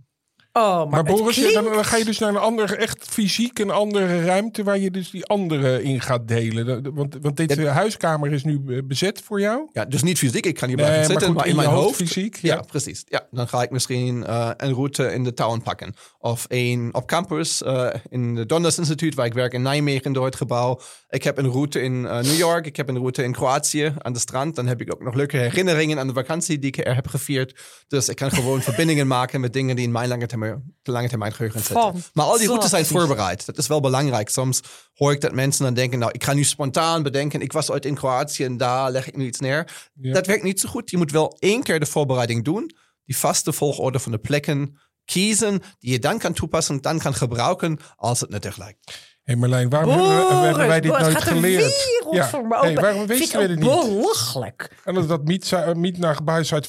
[0.56, 3.58] Oh, maar, Maar Boris, dan, klinkt- dan ga je dus naar een andere, echt fysiek
[3.58, 6.94] een andere ruimte waar je dus die andere in gaat delen.
[6.94, 9.68] Want, want deze huiskamer is nu eh, bezet voor jou.
[9.72, 11.68] Ja, dus niet fysiek, ik kan hier Nee, blijven maar zitten, goed, maar in, mijn
[11.68, 11.96] hoofd hoofd.
[11.96, 12.54] fysiek, Ja.
[12.54, 12.60] ja.
[12.60, 13.04] precies.
[13.08, 15.94] Ja, dan ga ik misschien eh, een route in de town pakken.
[16.18, 20.24] Of een op campus eh, in het Donders Instituut, waar ik werk in Nijmegen door
[20.24, 20.80] het gebouw.
[21.08, 24.12] Ik heb een route in eh, New York, ik heb een route in Kroatië aan
[24.12, 24.56] de strand.
[24.56, 27.60] Dan heb ik ook nog leuke herinneringen aan de vakantie die ik er heb gevierd.
[27.88, 30.45] Dus ik kan gewoon verbindingen maken met dingen die in mijn lange termijn,
[30.82, 32.04] te lange termijn geheugen zitten.
[32.12, 33.46] Maar al die routes zijn voorbereid.
[33.46, 34.28] Dat is wel belangrijk.
[34.28, 34.60] Soms
[34.94, 37.84] hoor ik dat mensen dan denken, nou, ik ga nu spontaan bedenken, ik was ooit
[37.84, 39.90] in Kroatië en daar leg ik nu iets neer.
[39.94, 40.12] Ja.
[40.12, 40.90] Dat werkt niet zo goed.
[40.90, 45.62] Je moet wel één keer de voorbereiding doen, die vaste volgorde van de plekken kiezen,
[45.78, 49.15] die je dan kan toepassen, dan kan gebruiken als het nuttig lijkt.
[49.26, 52.00] Hé hey Marlijn, waarom hebben, we- Boris, hebben wij dit Boris, nooit geleerd?
[52.00, 53.68] wereld voor me Hey, waarom wisten we dit niet?
[53.68, 54.70] belachelijk.
[54.84, 56.66] En dat, dat Miet, Miet naar Gebuis uit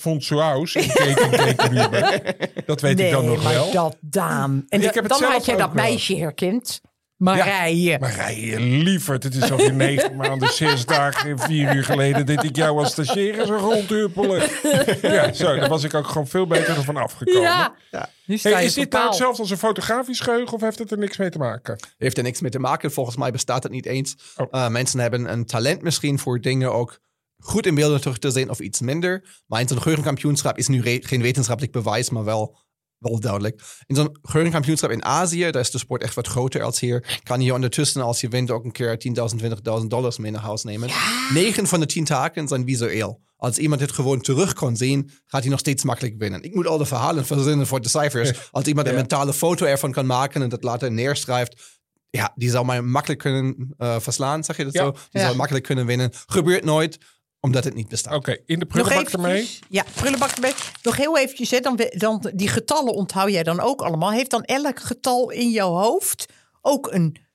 [1.71, 2.21] Ruben.
[2.65, 3.71] Dat weet ik dan nog maar wel.
[3.71, 4.65] dat Daan.
[4.69, 6.81] En Ik heb het dan had jij dat meisje herkend.
[7.17, 7.97] Marije.
[7.99, 12.43] Maar rij lieverd, het is alweer negen maanden, zes dagen en vier uur geleden dat
[12.43, 14.41] ik jou als stagiaire zo rondhuppelen.
[15.01, 17.41] Ja, zo, daar was ik ook gewoon veel beter ervan afgekomen.
[17.41, 17.75] ja.
[17.91, 18.09] Ja.
[18.25, 21.29] Hey, is dit nou hetzelfde als een fotografisch geheugen of heeft het er niks mee
[21.29, 21.79] te maken?
[21.97, 22.91] Heeft er niks mee te maken.
[22.91, 24.15] Volgens mij bestaat het niet eens.
[24.35, 24.47] Oh.
[24.51, 26.99] Eh, mensen hebben een talent misschien voor dingen ook
[27.39, 29.23] goed in beelden terug te zien of iets minder.
[29.45, 32.57] Maar in zo'n geheugenkampioenschap is nu geen wetenschappelijk bewijs, maar wel,
[32.99, 33.61] wel duidelijk.
[33.85, 37.41] In zo'n geheugenkampioenschap in Azië, daar is de sport echt wat groter als hier, kan
[37.41, 38.97] je ondertussen als je wint ook een keer
[39.33, 39.41] 10.000,
[39.81, 40.89] 20.000 dollars mee naar huis nemen.
[41.33, 43.21] Negen van de tien taken zijn visueel.
[43.37, 46.43] Als iemand het gewoon terug kan zien, gaat hij nog steeds makkelijk winnen.
[46.43, 48.31] Ik moet al de verhalen verzinnen voor de cijfers.
[48.51, 48.99] Als iemand een Ja.
[48.99, 51.79] mentale foto ervan kan maken en dat later neerschrijft,
[52.09, 54.83] ja, die zou mij makkelijk kunnen eh, verslaan, zeg je dat Ja.
[54.83, 54.91] zo?
[54.91, 55.21] Die Ja.
[55.21, 56.11] zou makkelijk kunnen winnen.
[56.25, 56.97] Gebeurt nooit,
[57.39, 58.13] omdat het niet bestaat.
[58.13, 59.49] Oké, in de prullenbak ermee.
[59.69, 60.53] ja, prullenbak ermee.
[60.83, 64.11] Nog heel eventjes, hè, dan, dan, die getallen onthoud jij dan ook allemaal.
[64.11, 66.25] Heeft dan elk getal in jouw hoofd
[66.61, 67.25] ook een...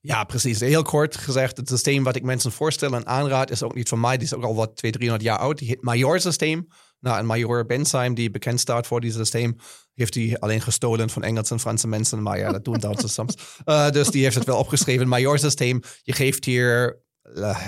[0.00, 0.60] Ja, precies.
[0.60, 4.00] Heel kort gezegd, het systeem wat ik mensen voorstel en aanraad is ook niet van
[4.00, 4.16] mij.
[4.16, 5.58] Die is ook al wat 200, 300 jaar oud.
[5.58, 6.68] Die heet Major-systeem.
[7.00, 9.56] Nou, en Major Bensheim, die bekend staat voor dit systeem,
[9.94, 12.22] heeft die alleen gestolen van Engelse en Franse mensen.
[12.22, 13.34] Maar ja, dat doen Duitsers soms.
[13.64, 15.08] Eh, dus die heeft het wel opgeschreven.
[15.08, 17.02] Major-systeem, je geeft hier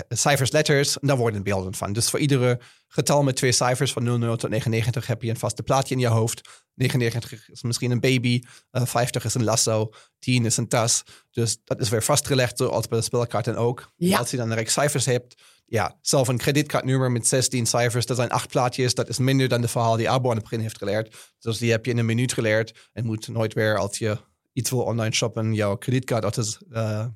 [0.09, 1.93] cijfers, letters en daar worden beelden van.
[1.93, 5.63] Dus voor iedere getal met twee cijfers van 00 tot 99 heb je een vaste
[5.63, 6.65] plaatje in je hoofd.
[6.75, 11.03] 99 is misschien een baby, eh, 50 is een lasso, 10 is een tas.
[11.31, 13.93] Dus dat is weer vastgelegd, zoals bij de spelkaarten ook.
[13.97, 14.19] Ja.
[14.19, 18.31] Als je dan direct cijfers hebt, ja, zelf een kredietkaartnummer met 16 cijfers, dat zijn
[18.31, 18.95] acht plaatjes.
[18.95, 21.33] Dat is minder dan de verhaal die Abo aan het begin heeft geleerd.
[21.39, 24.19] Dus die heb je in een minuut geleerd en moet nooit weer als je
[24.53, 27.07] iets wil online shoppen, jouw kredietkaart uit de, eh,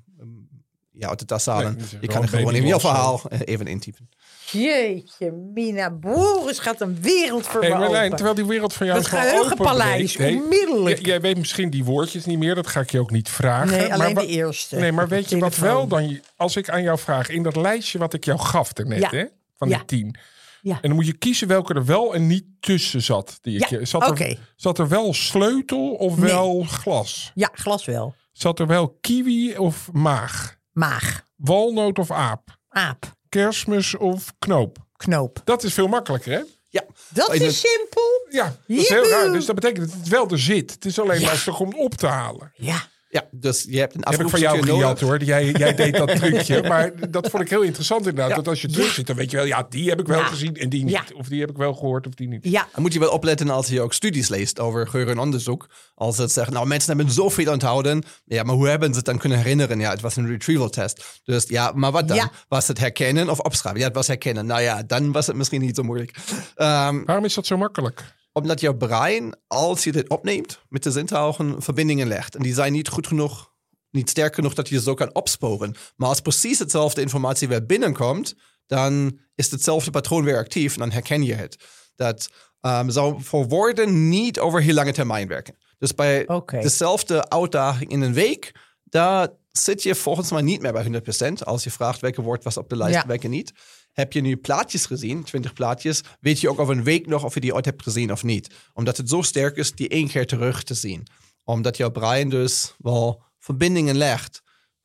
[0.99, 1.77] ja, uit de tas halen.
[1.77, 4.09] Nee, je kan gewoon in jouw verhaal even intypen.
[4.51, 8.17] Jeetje, Mina Boris gaat een wereld voor Hey me Marlijn, open.
[8.17, 10.43] terwijl die wereld van jou Het gewoon geheugenpaleis, openbreekt.
[10.43, 11.07] onmiddellijk.
[11.07, 13.77] jij weet misschien die woordjes niet meer, dat ga ik je ook niet vragen.
[13.79, 14.77] Nee, alleen wa- de eerste.
[14.77, 17.99] Nee, maar weet je wat wel dan, als ik aan jou vraag, in dat lijstje
[17.99, 19.09] wat ik jou gaf daarnet, Ja.
[19.11, 19.25] hè,
[19.57, 19.77] van Ja.
[19.77, 20.17] die tien.
[20.63, 20.75] Ja.
[20.75, 23.39] En dan moet je kiezen welke er wel en niet tussen zat.
[23.43, 26.31] Die ik Ja, je, zat, er, zat er wel sleutel of Nee.
[26.31, 27.31] wel glas?
[27.35, 28.15] Ja, glas wel.
[28.33, 30.57] Zat er wel kiwi of maag?
[30.79, 32.57] Maag, Walnoot of aap?
[32.69, 34.79] aap, Kerstmis of knoop?
[34.97, 35.41] knoop.
[35.45, 36.43] Dat is veel makkelijker, hè?
[36.69, 38.27] Ja, Dat is simpel.
[38.31, 39.33] Ja, dat is heel raar.
[39.33, 40.71] Dus dat betekent dat het wel er zit.
[40.71, 42.53] Het is alleen lastig om op te halen.
[42.55, 42.83] Ja.
[43.11, 45.23] Ja, dus je hebt een heb ik van jou gejat hoor.
[45.25, 46.63] Jij, jij deed dat trucje.
[46.63, 48.29] Maar dat vond ik heel interessant inderdaad.
[48.29, 48.35] Ja.
[48.37, 49.47] Dat als je terug zit, dan weet je wel...
[49.47, 50.25] Ja, die heb ik wel Ja.
[50.27, 50.93] gezien en die niet.
[50.93, 51.05] Ja.
[51.15, 52.45] Of die heb ik wel gehoord of die niet.
[52.45, 55.67] Ja, Dan moet je wel opletten als je ook studies leest over geur en onderzoek.
[55.95, 58.03] Als het zegt, nou mensen hebben zoveel onthouden.
[58.25, 59.81] Ja, maar hoe hebben ze het dan kunnen herinneren?
[59.81, 61.21] Ja, het was een retrieval test.
[61.25, 62.17] Dus ja, maar wat dan?
[62.17, 62.31] Ja.
[62.49, 63.81] Was het herkennen of opschrijven?
[63.81, 64.47] Ja, het was herkennen.
[64.47, 66.17] Nou ja, dan was het misschien niet zo moeilijk.
[66.55, 68.17] Ehm, Waarom is dat zo makkelijk?
[68.41, 72.35] Omdat jouw brein, als je dit opneemt, met de zintuigen verbindingen legt.
[72.37, 73.53] En die zijn niet goed genoeg,
[73.91, 75.75] niet sterk genoeg dat je ze zo kan opsporen.
[75.97, 78.35] Maar als precies hetzelfde informatie weer binnenkomt,
[78.67, 81.57] dan is hetzelfde patroon weer actief en dan herken je het.
[81.97, 82.29] Dat
[82.61, 85.57] ehm, zou voor woorden niet over heel lange termijn werken.
[85.79, 86.27] Dus bij
[86.61, 88.53] dezelfde uitdaging in een week,
[88.85, 91.45] daar zit je volgens mij niet meer bij 100%.
[91.45, 93.07] Als je vraagt welke woord was op de lijst, Ja.
[93.07, 93.53] welke niet.
[93.99, 97.35] Heb je nu plaatjes gezien, 20 plaatjes, weet je ook over een week nog of
[97.35, 98.55] je die ooit hebt gezien of niet.
[98.75, 101.07] Omdat het zo sterk is, die één keer terug te zien.
[101.45, 104.43] Omdat jouw brein dus wel verbindingen legt,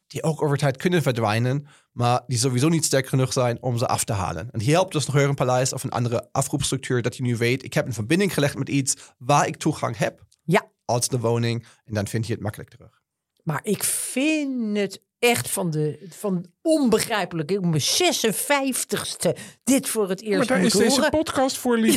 [0.08, 3.88] die ook over tijd kunnen verdwijnen, maar die sowieso niet sterk genoeg zijn om ze
[3.88, 4.52] af te halen.
[4.52, 7.64] En hier helpt dus nog een paleis of een andere afroepstructuur dat je nu weet,
[7.64, 10.72] ik heb een verbinding gelegd met iets waar ik toegang heb ja.
[10.86, 13.02] als de woning en dan vind je het makkelijk terug.
[13.44, 17.52] Maar ik vind het echt van de van onbegrijpelijk.
[17.52, 21.78] Ik mijn 56ste dit voor het Maar eerst daar moet is deze podcast voor.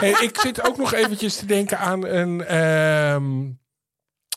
[0.00, 2.44] Hey, ik zit ook nog eventjes te denken aan een...
[2.44, 3.48] ehm,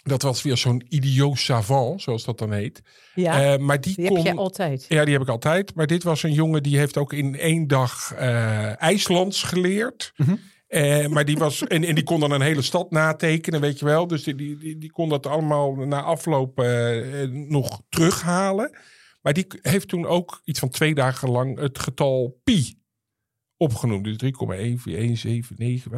[0.03, 2.81] Dat was weer zo'n idiot savant, zoals dat dan heet.
[3.15, 4.17] Ja, Eh, maar die, die kon...
[4.17, 4.85] heb je altijd.
[4.87, 5.75] Ja, die heb ik altijd.
[5.75, 10.13] Maar dit was een jongen die heeft ook in één dag eh IJslands geleerd.
[10.15, 10.35] Mhm.
[10.73, 13.85] Eh, maar die was en, en die kon dan een hele stad natekenen, weet je
[13.85, 14.07] wel.
[14.07, 18.77] Dus die, die, die, kon dat allemaal na afloop eh, eh, nog terughalen.
[19.21, 22.79] Maar die heeft toen ook iets van twee dagen lang het getal pi
[23.57, 24.03] opgenoemd.
[24.03, 25.91] Dus 3,14179.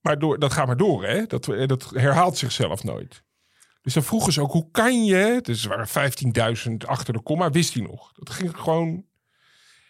[0.00, 1.26] Maar door, dat gaat maar door, hè?
[1.26, 3.22] Dat, dat herhaalt zichzelf nooit.
[3.82, 5.38] Dus dan vroegen ze ook, hoe kan je...
[5.42, 6.12] Dus er waren
[6.68, 8.12] 15.000 achter de komma, wist hij nog.
[8.12, 9.04] Dat ging gewoon...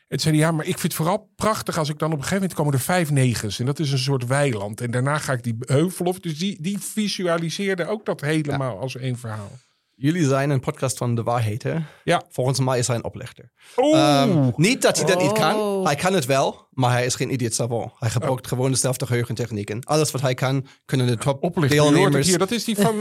[0.08, 2.22] En zei hij, ja, maar ik vind het vooral prachtig als ik dan op een
[2.22, 3.58] gegeven moment komen er vijf negens.
[3.58, 4.80] En dat is een soort weiland.
[4.80, 6.22] En daarna ga ik die heuvel op.
[6.22, 9.50] Dus die, die visualiseerde ook dat helemaal als één verhaal.
[9.94, 11.78] Jullie zijn een podcast van de waarheid, hè?
[12.04, 12.22] Ja.
[12.30, 13.50] Volgens mij is hij een oplegger.
[13.76, 13.98] Oeh.
[13.98, 15.54] Ehm, niet dat hij dat niet kan.
[15.54, 15.84] Oh.
[15.84, 17.92] Hij kan het wel, maar hij is geen idiot savant.
[17.98, 19.84] Hij gebruikt gewoon dezelfde geheugentechnieken.
[19.84, 22.26] Alles wat hij kan, kunnen de top Oplichter, deelnemers...
[22.26, 22.38] hier.
[22.38, 22.94] Dat is die van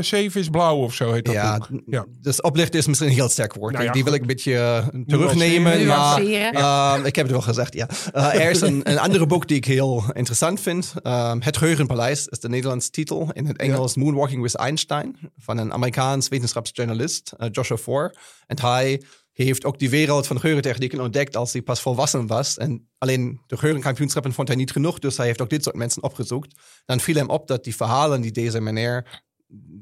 [0.00, 1.80] Zeven is Blauw of zo heet dat Ja, boek.
[1.86, 2.06] Ja.
[2.20, 3.72] dus oplichten is misschien een heel sterk woord.
[3.72, 5.86] Nou ja, die wil ik een beetje eh, terugnemen.
[5.86, 7.88] Maar, ehm, ik heb het wel gezegd, ja.
[8.12, 10.92] Eh, er is een, een andere boek die ik heel interessant vind.
[11.02, 13.30] Ehm, het Geheugenpaleis is de Nederlandse titel.
[13.32, 15.16] In het Engels Moonwalking with Einstein.
[15.38, 18.16] Van een Amerikaans wetenschapsjournalist, Joshua Foer.
[18.46, 19.02] En hij
[19.46, 22.56] heeft ook die wereld van geurentechnieken ontdekt als hij pas volwassen was.
[22.56, 26.02] En alleen de geurenkampioenschappen vond hij niet genoeg, dus hij heeft ook dit soort mensen
[26.02, 26.54] opgezocht.
[26.84, 29.22] Dan viel hem op dat die verhalen die deze meneer,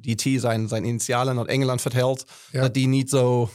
[0.00, 2.60] DT, zijn, zijn initialen uit Engeland vertelt, Ja.
[2.60, 3.50] dat die niet zo,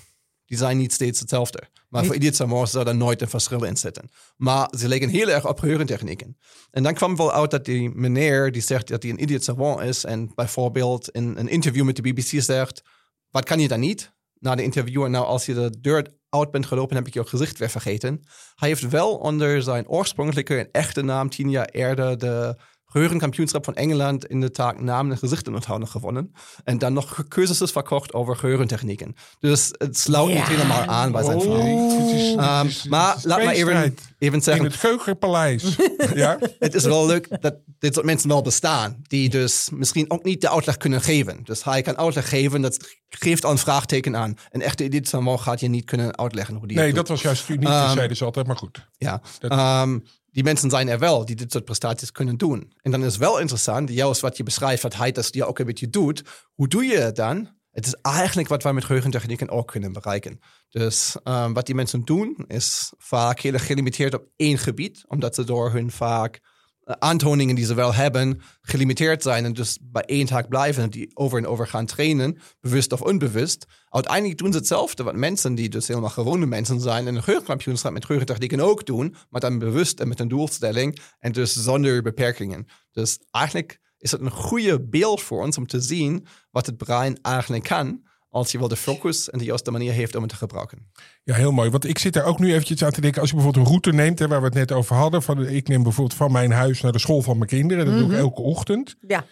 [0.45, 1.64] die zijn niet steeds hetzelfde.
[1.89, 4.10] Maar voor ieder Samor zou er nooit een verschil in zitten.
[4.38, 6.38] Maar ze leken heel erg op geurentechnieken.
[6.72, 9.82] En dan kwam wel uit dat die meneer die zegt dat hij een idiot savant
[9.82, 12.82] is en bijvoorbeeld in een interview met de BBC zegt,
[13.30, 14.12] wat kan je dan niet?
[14.44, 17.58] Na de interviewer, nou als je de deur uit bent gelopen, heb ik je gezicht
[17.58, 18.24] weer vergeten.
[18.56, 22.58] Hij heeft wel onder zijn oorspronkelijke en echte naam tien jaar eerder de
[22.94, 26.34] geheugenkampioenschap van Engeland in de taak namen en gezichten onthouden gewonnen.
[26.64, 29.16] En dan nog cursussen verkocht over geurentechnieken.
[29.39, 30.36] Dus het sluit Ja.
[30.36, 31.60] niet helemaal aan bij zijn verhaal.
[31.62, 35.76] Oh, het is- het is- het maar laat me even, even In zeggen, het Geugenpaleis.
[36.16, 36.38] ja?
[36.60, 38.96] het is wel leuk dat dit soort mensen wel bestaan.
[39.08, 41.39] Die dus misschien ook niet de uitleg kunnen geven.
[41.44, 44.38] Dus hij kan uitleg geven, dat geeft al een vraagteken aan.
[44.52, 47.08] Een echte edit van gaat je niet kunnen uitleggen hoe die Nee, dat doet.
[47.08, 48.48] was juist uniek, Ehm, zeiden ze altijd.
[48.48, 48.88] Maar goed.
[48.98, 49.22] Ja.
[49.39, 50.00] dat- Ehm,
[50.34, 52.73] die mensen zijn er wel die dit soort prestaties kunnen doen.
[52.81, 55.89] En dan is wel interessant, juist wat je beschrijft, dat hij dat ook een beetje
[55.89, 56.23] doet.
[56.53, 57.49] Hoe doe je het dan?
[57.71, 60.39] Het is eigenlijk wat wij met geheugentechnieken ook kunnen bereiken.
[60.69, 65.36] Dus ehm, wat die mensen doen, is vaak heel erg gelimiteerd op één gebied, omdat
[65.36, 66.41] ze door hun vaak eh,
[66.86, 71.11] aantoningen die ze wel hebben, gelimiteerd zijn en dus bij één taak blijven en die
[71.13, 73.65] over en over gaan trainen, bewust of onbewust.
[73.89, 77.91] Uiteindelijk doen ze hetzelfde wat mensen die dus helemaal gewone mensen zijn en een geurkampioenschap
[77.91, 82.65] met geurentechnieken ook doen, maar dan bewust en met een doelstelling en dus zonder beperkingen.
[82.91, 87.21] Dus eigenlijk is het een goede beeld voor ons om te zien wat het brein
[87.21, 88.03] eigenlijk kan
[88.34, 90.91] als je wel de focus en de juiste manier heeft om het te gebruiken.
[91.23, 91.69] Ja, heel mooi.
[91.69, 93.21] Want ik zit daar ook nu eventjes aan te denken.
[93.21, 95.21] Als je bijvoorbeeld een route neemt, hè, waar we het net over hadden.
[95.23, 97.86] Van, ik neem bijvoorbeeld van mijn huis naar de school van mijn kinderen.
[97.86, 98.13] Dat doe Mhm.
[98.13, 98.95] ik elke ochtend.
[99.07, 99.25] Ja,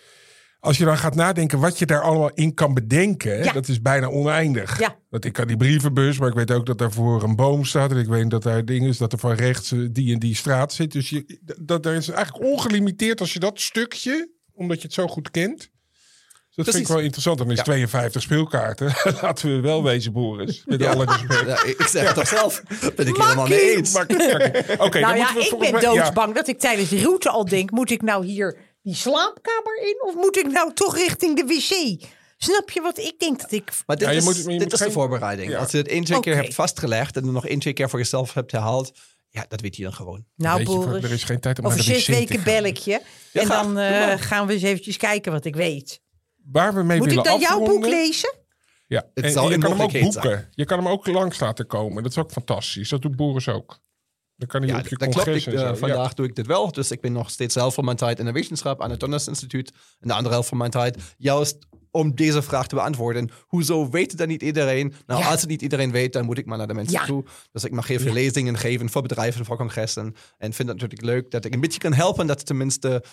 [0.59, 3.43] Als je dan gaat nadenken wat je daar allemaal in kan bedenken.
[3.43, 3.51] Ja.
[3.53, 4.79] Dat is bijna oneindig.
[4.79, 4.95] Ja.
[5.09, 7.91] Want ik kan die brievenbus, maar ik weet ook dat daarvoor een boom staat.
[7.91, 10.35] En ik weet dat daar ding is dat er van rechts eh, die en die
[10.35, 10.91] straat zit.
[10.91, 15.07] Dus je, dat, dat is eigenlijk ongelimiteerd als je dat stukje, omdat je het zo
[15.07, 15.69] goed kent.
[16.55, 17.37] Dus dat vind ik wel interessant.
[17.37, 17.63] Dan is Ja.
[17.63, 18.93] 52 speelkaarten.
[19.21, 20.61] Laten we wel wezen, Boris.
[20.65, 20.91] Met Ja.
[20.91, 21.45] alle respect.
[21.47, 22.61] Ja, ik zeg het toch zelf.
[22.95, 23.93] Ben ik helemaal mee eens.
[23.93, 27.45] Maar- Oké, Oké, dan nou ja, ik ben doodsbang dat ik tijdens de route al
[27.45, 27.71] denk...
[27.71, 32.05] moet ik nou hier die slaapkamer in of moet ik nou toch richting de wc?
[32.37, 33.71] Snap je wat ik denk dat ik...
[33.85, 35.51] Maar dit Ja, je is, moet- je dit is de geen- voorbereiding.
[35.51, 35.57] Ja.
[35.59, 37.99] Als je het één, twee keer hebt vastgelegd en er nog één, twee keer voor
[37.99, 38.91] jezelf hebt herhaald,
[39.29, 40.25] ja, dat weet je dan gewoon.
[40.35, 43.01] Nou, Boris, er is geen tijd om over naar de zes weken bel ik je.
[43.33, 46.00] en dan eh, gaan we eens eventjes kijken wat ik weet.
[46.51, 48.33] Waar we mee Moet ik dan jouw boek lezen?
[48.87, 50.47] Ja, Het en, zal en je kan hem ook boeken.
[50.51, 52.03] Je kan hem ook langs laten komen.
[52.03, 52.89] Dat is ook fantastisch.
[52.89, 53.79] Dat doet Boris ook.
[54.35, 55.27] Dan kan hij Ja, op je dat klopt.
[55.47, 56.71] Ik, eh, vandaag doe ik dit wel.
[56.71, 59.27] Dus ik ben nog steeds zelf van mijn tijd in de wetenschap aan het Donners
[59.27, 59.71] Instituut.
[59.99, 61.57] En de andere helft van mijn tijd juist
[61.91, 63.29] om deze vraag te beantwoorden.
[63.47, 64.93] Hoezo weet het dan niet iedereen?
[65.05, 65.29] Nou, Ja.
[65.29, 67.05] als het niet iedereen weet, dan moet ik maar naar de mensen Ja.
[67.05, 67.23] toe.
[67.51, 70.03] Dus ik mag heel veel lezingen geven voor bedrijven, voor congressen.
[70.37, 73.03] En vind het natuurlijk leuk dat ik een beetje kan helpen dat tenminste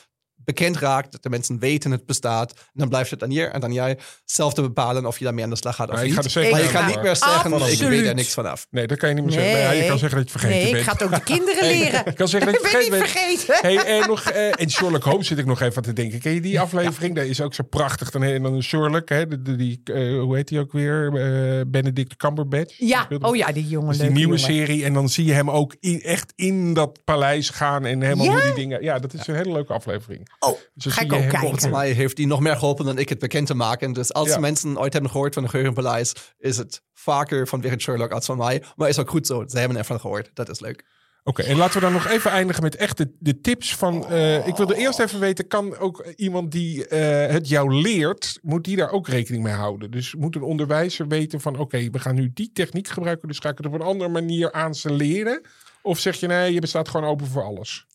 [0.49, 2.51] bekend raakt, dat de mensen weten het bestaat.
[2.53, 5.45] En dan blijft het aan je en dan jij zelf te bepalen of je daarmee
[5.45, 6.15] aan de slag gaat of Ja, ik niet.
[6.17, 8.67] ga er zeker maar je Ik kan niet meer zeggen, ik weet er niks vanaf.
[8.71, 9.59] Nee, dat kan je niet meer zeggen.
[9.59, 10.77] Ja, je kan zeggen dat je vergeten nee, bent.
[10.83, 12.07] ik ga het ook de kinderen leren.
[12.07, 13.47] Ik kan zeggen dat je ik ben niet vergeten bent.
[13.47, 13.85] vergeten.
[13.87, 16.19] Hey, en, nog, eh, en Sherlock Holmes zit ik nog even aan te denken.
[16.21, 17.15] Ken je die aflevering?
[17.15, 18.11] Dat is ook zo prachtig.
[18.11, 21.07] Dan, en dan Sherlock, hè, die, eh, hoe heet die ook weer?
[21.15, 22.75] Eh, Benedict Cumberbatch.
[22.79, 23.89] Ja, oh ja, die jongen.
[23.89, 24.55] Dus die leuke nieuwe jongen.
[24.55, 24.85] serie.
[24.85, 27.85] En dan zie je hem ook in- echt in dat paleis gaan.
[27.87, 28.43] En helemaal Ja?
[28.43, 28.83] die dingen...
[28.83, 30.29] Ja, dat is een hele leuke aflevering.
[30.39, 31.39] Oh, Dus ga ik ook kijken.
[31.39, 33.93] Volgens mij heeft die nog meer geholpen dan ik het bekend te maken.
[33.93, 34.39] Dus als Ja.
[34.39, 38.37] mensen ooit hebben gehoord van het Geheugenpaleis, is het vaker van Wigert Sherlock als van
[38.37, 38.63] mij.
[38.77, 39.45] Maar is ook goed zo.
[39.47, 40.31] Ze hebben ervan gehoord.
[40.35, 40.85] Dat is leuk.
[41.25, 44.07] Oké, en laten we dan nog even eindigen met echt de, de tips van...
[44.09, 48.39] eh, ik wilde eerst even weten, kan ook iemand die eh, het jou leert...
[48.43, 49.91] moet die daar ook rekening mee houden?
[49.91, 51.59] Dus moet een onderwijzer weten van...
[51.59, 53.29] oké, we gaan nu die techniek gebruiken...
[53.29, 55.41] dus ga ik het op een andere manier aan ze leren?
[55.83, 57.87] Of zeg je nee, je bestaat gewoon open voor alles?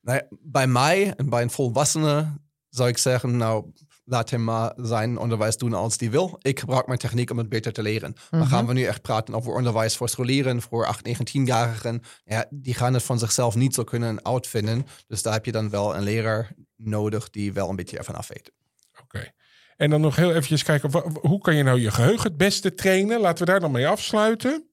[0.00, 2.38] Nou ja, bij mij en bij een volwassene
[2.68, 3.72] zou ik zeggen, nou,
[4.04, 6.38] laat hem maar zijn onderwijs doen als die wil.
[6.42, 8.14] Ik gebruik mijn techniek om het beter te leren.
[8.30, 12.02] Maar gaan we nu echt praten over onderwijs voor scholieren, voor 8, 9, 10-jarigen.
[12.24, 14.86] Ja, die gaan het van zichzelf niet zo kunnen uitvinden.
[15.06, 18.28] Dus daar heb je dan wel een leraar nodig die wel een beetje ervan af
[18.28, 18.52] weet.
[19.02, 19.32] Oké.
[19.76, 20.90] En dan nog heel eventjes kijken,
[21.20, 23.20] hoe kan je nou je geheugen het beste trainen?
[23.20, 24.69] Laten we daar dan mee afsluiten.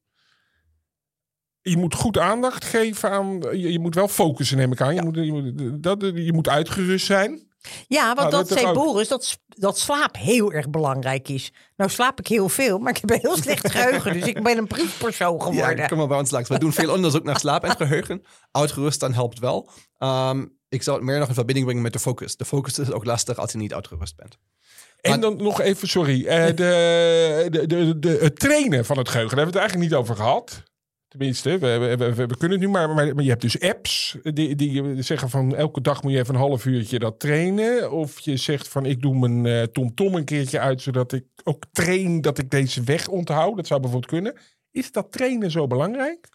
[1.70, 3.40] Je moet goed aandacht geven aan.
[3.40, 4.96] Je, je moet wel focussen, neem ik aan.
[4.96, 7.46] Je, moet, je, moet, dat, je moet uitgerust zijn.
[7.88, 8.74] Ja, want Nou, dat dat zei ook.
[8.74, 11.52] Boris, dat, dat slaap heel erg belangrijk is.
[11.76, 14.14] Nou slaap ik heel veel, maar ik heb een heel slecht geheugen.
[14.14, 15.78] Dus ik ben een briefpersoon geworden.
[15.78, 16.50] Ja, kom maar bij ons langs.
[16.50, 18.24] We doen veel onderzoek naar slaap en geheugen.
[18.52, 19.70] Uitgerust dan helpt wel.
[19.98, 22.36] Ehm, ik zou het meer nog in verbinding brengen met de focus.
[22.38, 24.38] De focus is ook lastig als je niet uitgerust bent.
[25.02, 26.26] En dan nog even, sorry.
[26.26, 29.90] eh, de, de, de, de, het trainen van het geheugen, daar hebben we het eigenlijk
[29.90, 30.64] niet over gehad.
[31.08, 35.02] Tenminste, we, we, we, kunnen het nu, maar, maar, je hebt dus apps die, die
[35.02, 37.92] zeggen van elke dag moet je even een half uurtje dat trainen.
[37.92, 41.64] Of je zegt van ik doe mijn eh, TomTom een keertje uit, zodat ik ook
[41.72, 43.56] train dat ik deze weg onthoud.
[43.56, 44.38] Dat zou bijvoorbeeld kunnen.
[44.72, 46.30] Is dat trainen zo belangrijk?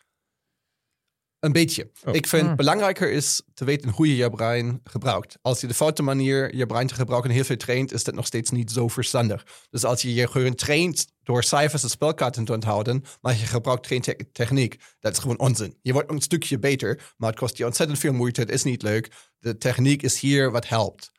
[1.43, 1.91] Een beetje.
[2.05, 2.15] Oh.
[2.15, 5.39] Ik vind belangrijker is te weten hoe je je brein gebruikt.
[5.41, 8.27] Als je de foute manier je brein te gebruiken heel veel traint, is dat nog
[8.27, 9.47] steeds niet zo verstandig.
[9.71, 13.87] Dus als je je geheugen traint door cijfers en spelkaarten te onthouden, maar je gebruikt
[13.87, 15.79] geen te- techniek, dat is gewoon onzin.
[15.83, 18.41] Je wordt een stukje beter, maar het kost je ontzettend veel moeite.
[18.41, 19.13] Het is niet leuk.
[19.39, 21.11] De techniek is hier wat helpt.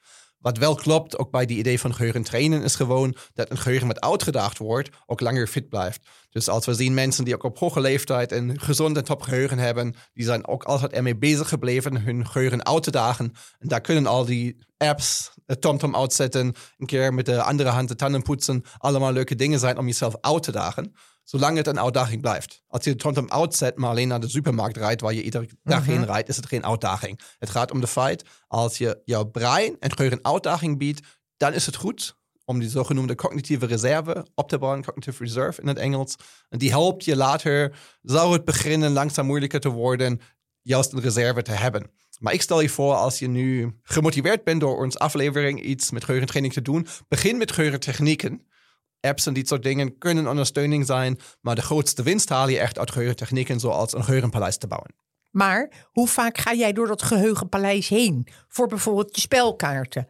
[0.44, 3.88] Wat wel klopt, ook bij die idee van geheugen trainen, is gewoon dat een geheugen
[3.88, 6.08] wat uitgedaagd wordt, ook langer fit blijft.
[6.30, 9.96] Dus als we zien mensen die ook op hoge leeftijd een gezond en top hebben,
[10.14, 13.34] die zijn ook altijd ermee bezig gebleven hun geheugen uit te dagen.
[13.60, 17.88] En daar kunnen al die apps, het TomTom uitzetten, een keer met de andere hand
[17.88, 20.94] de tanden poetsen, allemaal leuke dingen zijn om jezelf uit te dagen.
[21.24, 22.64] Zolang het een uitdaging blijft.
[22.68, 25.86] Als je de TomTom uitzet, maar alleen naar de supermarkt rijdt, waar je iedere dag
[25.86, 27.20] heen rijdt, is het geen uitdaging.
[27.40, 31.08] Het gaat om de feit, als je jouw brein een geheugen uitdaging biedt,
[31.38, 32.16] dan is het goed
[32.46, 36.16] om die zogenoemde cognitieve reserve op te bouwen, cognitive reserve in het Engels.
[36.50, 40.20] En die helpt je later, zou het beginnen langzaam moeilijker te worden,
[40.62, 41.92] juist een reserve te hebben.
[42.20, 46.04] Maar ik stel je voor, als je nu gemotiveerd bent door onze aflevering iets met
[46.04, 48.48] geheugentraining te doen, begin met geheugentechnieken.
[49.04, 52.80] Apps en dit soort dingen kunnen ondersteuning zijn, maar de grootste winst haal je echt
[52.80, 54.96] uit geheugentechnieken, zoals een geheugenpaleis te bouwen.
[55.30, 58.28] Maar hoe vaak ga jij door dat geheugenpaleis heen?
[58.48, 60.08] Voor bijvoorbeeld je spelkaarten.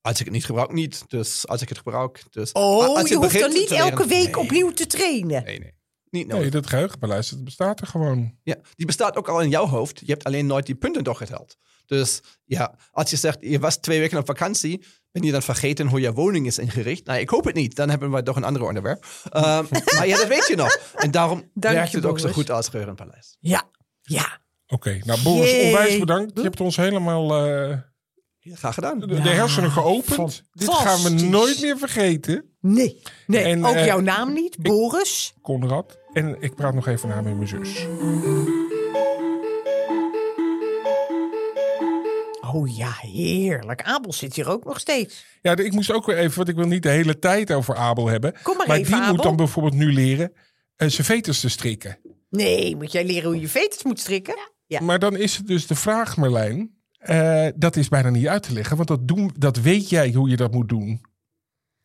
[0.00, 1.04] Als ik het niet gebruik, niet.
[1.08, 2.52] Dus als ik het gebruik, dus.
[2.52, 5.44] Oh, als je, hoeft dan niet leren- elke week Nee, opnieuw te trainen.
[5.44, 5.74] Nee, nee.
[6.10, 6.42] Niet nodig.
[6.42, 8.38] Nee, dat geheugenpaleis, dat bestaat er gewoon.
[8.42, 10.00] Ja, die bestaat ook al in jouw hoofd.
[10.00, 11.56] Je hebt alleen nooit die punten doorgeteld.
[11.86, 14.84] Dus ja, als je zegt, je was twee weken op vakantie,
[15.16, 17.04] ben je dan vergeten hoe je woning is ingericht?
[17.06, 17.76] Nou, ik hoop het niet.
[17.76, 19.06] Dan hebben we toch een ander onderwerp.
[19.30, 19.64] Ehm,
[19.96, 20.78] maar ja, dat weet je nog.
[20.94, 23.36] En daarom Dank werkt je, het ook zo goed als Geheugenpaleis.
[23.40, 23.62] Ja,
[24.02, 24.38] ja.
[24.66, 25.66] Oké, nou Boris, Jee.
[25.66, 26.32] onwijs bedankt.
[26.34, 27.78] Je hebt ons helemaal eh,
[28.38, 28.98] Ja, graag gedaan.
[28.98, 30.42] de, de hersenen geopend.
[30.52, 33.42] Dit gaan we nooit meer vergeten, Nee, nee.
[33.42, 35.34] En, ook eh, jouw naam niet, Boris.
[35.42, 35.98] Conrad.
[36.12, 37.86] En ik praat nog even na met mijn zus.
[42.56, 43.82] Oh ja, heerlijk.
[43.82, 45.24] Abel zit hier ook nog steeds.
[45.42, 48.06] Ja, ik moest ook weer even, want ik wil niet de hele tijd over Abel
[48.06, 48.34] hebben.
[48.42, 50.32] Kom maar maar even, die moet dan bijvoorbeeld nu leren
[50.76, 51.98] uh, zijn veters te strikken.
[52.30, 54.36] Nee, moet jij leren hoe je veters moet strikken?
[54.66, 54.80] Ja.
[54.80, 56.70] Maar dan is het dus de vraag, Marlijn.
[56.98, 60.28] eh, dat is bijna niet uit te leggen, want dat, doen, dat weet jij hoe
[60.28, 61.00] je dat moet doen.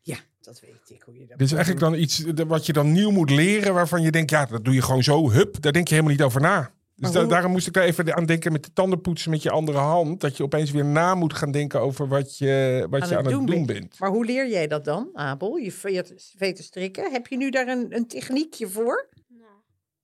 [0.01, 1.91] Ja, dat weet ik hoe je dat Dit is eigenlijk doen.
[1.91, 4.81] dan iets wat je dan nieuw moet leren, waarvan je denkt, ja, dat doe je
[4.81, 6.71] gewoon zo, hup, daar denk je helemaal niet over na.
[7.01, 9.77] Dus da- daarom moest ik daar even aan denken met de tandenpoetsen met je andere
[9.77, 10.21] hand.
[10.21, 13.47] Dat je opeens weer na moet gaan denken over wat je, wat je aan het
[13.47, 13.99] doen bent.
[13.99, 15.55] Maar hoe leer jij dat dan, Abel?
[15.55, 17.11] Je veters veters strikken.
[17.11, 19.09] Heb je nu daar een, een techniekje voor?
[19.27, 19.51] Nou,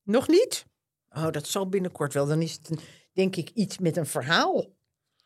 [0.03, 0.65] Nog niet?
[1.09, 2.25] Oh, dat zal binnenkort wel.
[2.27, 2.79] Dan is het een,
[3.13, 4.65] denk ik iets met een verhaal.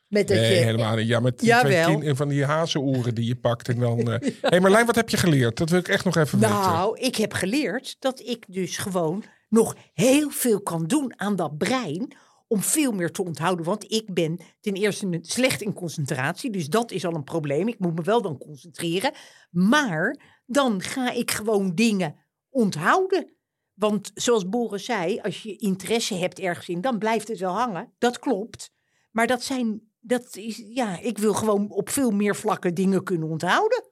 [0.07, 1.07] Met dat Nee, je, helemaal niet.
[1.07, 1.99] Ja, met die twee Jawel.
[1.99, 3.69] kin- van die hazenoren die je pakt.
[3.69, 3.99] En dan.
[4.11, 5.57] eh hey Marlijn, wat heb je geleerd?
[5.57, 6.55] Dat wil ik echt nog even weten.
[6.55, 11.57] Nou, ik heb geleerd dat ik dus gewoon nog heel veel kan doen aan dat
[11.57, 12.15] brein
[12.47, 13.65] om veel meer te onthouden.
[13.65, 17.67] Want ik ben ten eerste slecht in concentratie, dus dat is al een probleem.
[17.67, 19.13] Ik moet me wel dan concentreren.
[19.49, 22.15] Maar dan ga ik gewoon dingen
[22.49, 23.35] onthouden.
[23.73, 27.93] Want zoals Boris zei, als je interesse hebt ergens in, dan blijft het wel hangen.
[27.97, 28.71] Dat klopt.
[29.11, 33.29] Maar dat zijn dat is, ja, ik wil gewoon op veel meer vlakken dingen kunnen
[33.29, 33.83] onthouden.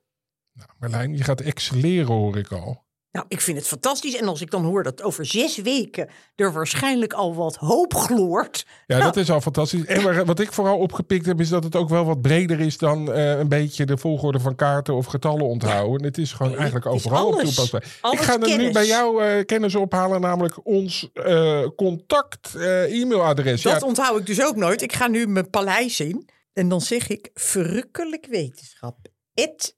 [0.53, 2.87] Nou, Marlijn, je gaat excelleren hoor ik al.
[3.11, 4.15] Nou, ik vind het fantastisch.
[4.15, 8.65] En als ik dan hoor dat over zes weken er waarschijnlijk al wat hoop gloort.
[8.87, 9.03] Ja, Nou.
[9.11, 9.85] dat is al fantastisch.
[9.85, 13.11] En wat ik vooral opgepikt heb, is dat het ook wel wat breder is dan
[13.11, 16.05] eh, een beetje de volgorde van kaarten of getallen onthouden.
[16.07, 17.83] Het is gewoon Nee, eigenlijk overal op toepasbaar.
[18.11, 23.61] Ik ga er nu bij jou eh, kennis ophalen, namelijk ons eh, contact e-mailadres.
[23.61, 24.81] Dat Ja, onthoud ik dus ook nooit.
[24.81, 26.29] Ik ga nu mijn paleis in.
[26.53, 28.97] En dan zeg ik verrukkelijk wetenschap.
[29.33, 29.77] at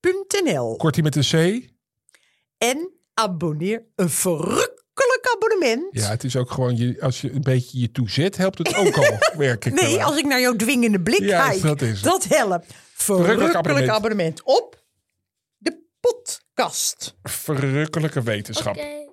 [0.00, 1.22] kortimedia.nl kortie met een
[1.62, 1.68] C.
[2.58, 5.86] En abonneer een verrukkelijk abonnement.
[5.90, 8.96] Ja, het is ook gewoon, je, als je een beetje je toezet, helpt het ook
[8.96, 10.06] al, werk ik Nee, wel.
[10.06, 12.02] als ik naar jouw dwingende blik Ja, kijk, dat is het.
[12.04, 12.66] dat helpt.
[12.94, 13.90] Verrukkelijk abonnement.
[13.92, 14.42] abonnement.
[14.42, 14.82] op
[15.58, 17.14] de podcast.
[17.22, 18.76] Verrukkelijke wetenschap.
[18.76, 18.82] Oké.
[18.82, 19.08] Nou,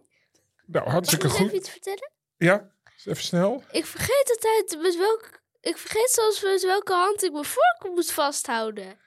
[0.71, 1.57] Mag ik hartstikke nog even goed.
[1.57, 2.11] iets vertellen?
[2.38, 2.71] Ja,
[3.05, 3.63] even snel.
[3.71, 5.25] Ik vergeet altijd met welke...
[5.61, 8.97] Ik vergeet zelfs met welke hand ik mijn vork moet vasthouden.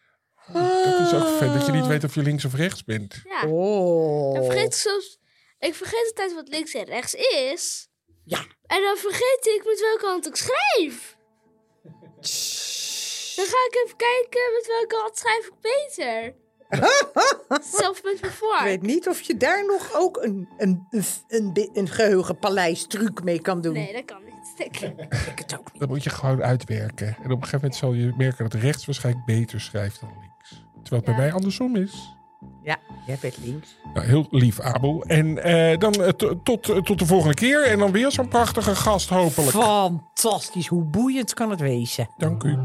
[0.53, 3.21] Dat is ook vervelend dat je niet weet of je links of rechts bent.
[3.25, 3.49] Ja.
[3.49, 4.35] Oh.
[4.35, 5.19] Dan vergeet ik soms...
[5.59, 7.89] Ik vergeet altijd wat links en rechts is.
[8.25, 8.39] Ja.
[8.67, 11.17] En dan vergeet ik met welke hand ik schrijf.
[13.37, 16.35] Dan ga ik even kijken met welke hand schrijf ik beter.
[17.79, 18.61] Zelfs met mijn Ik vork.
[18.63, 23.23] weet niet of je daar nog ook een, een, een, een, bi- een geheugenpaleis truc
[23.25, 23.73] mee kan doen.
[23.73, 24.35] Nee, dat kan niet.
[24.67, 24.81] ik.
[24.81, 25.81] Ik het ook niet.
[25.81, 27.07] Dat moet je gewoon uitwerken.
[27.07, 30.30] En op een gegeven moment zal je merken dat rechts waarschijnlijk beter schrijft dan links.
[30.83, 32.15] Terwijl het bij mij andersom is.
[32.63, 32.77] Ja,
[33.07, 33.77] jij bent links.
[33.95, 35.05] Nou, heel lief, Abel.
[35.07, 37.67] En eh, dan eh, to- tot, eh, tot de volgende keer.
[37.67, 39.51] En dan weer zo'n prachtige gast, hopelijk.
[39.51, 40.67] Fantastisch.
[40.67, 42.09] Hoe boeiend kan het wezen?
[42.19, 42.59] Dank u.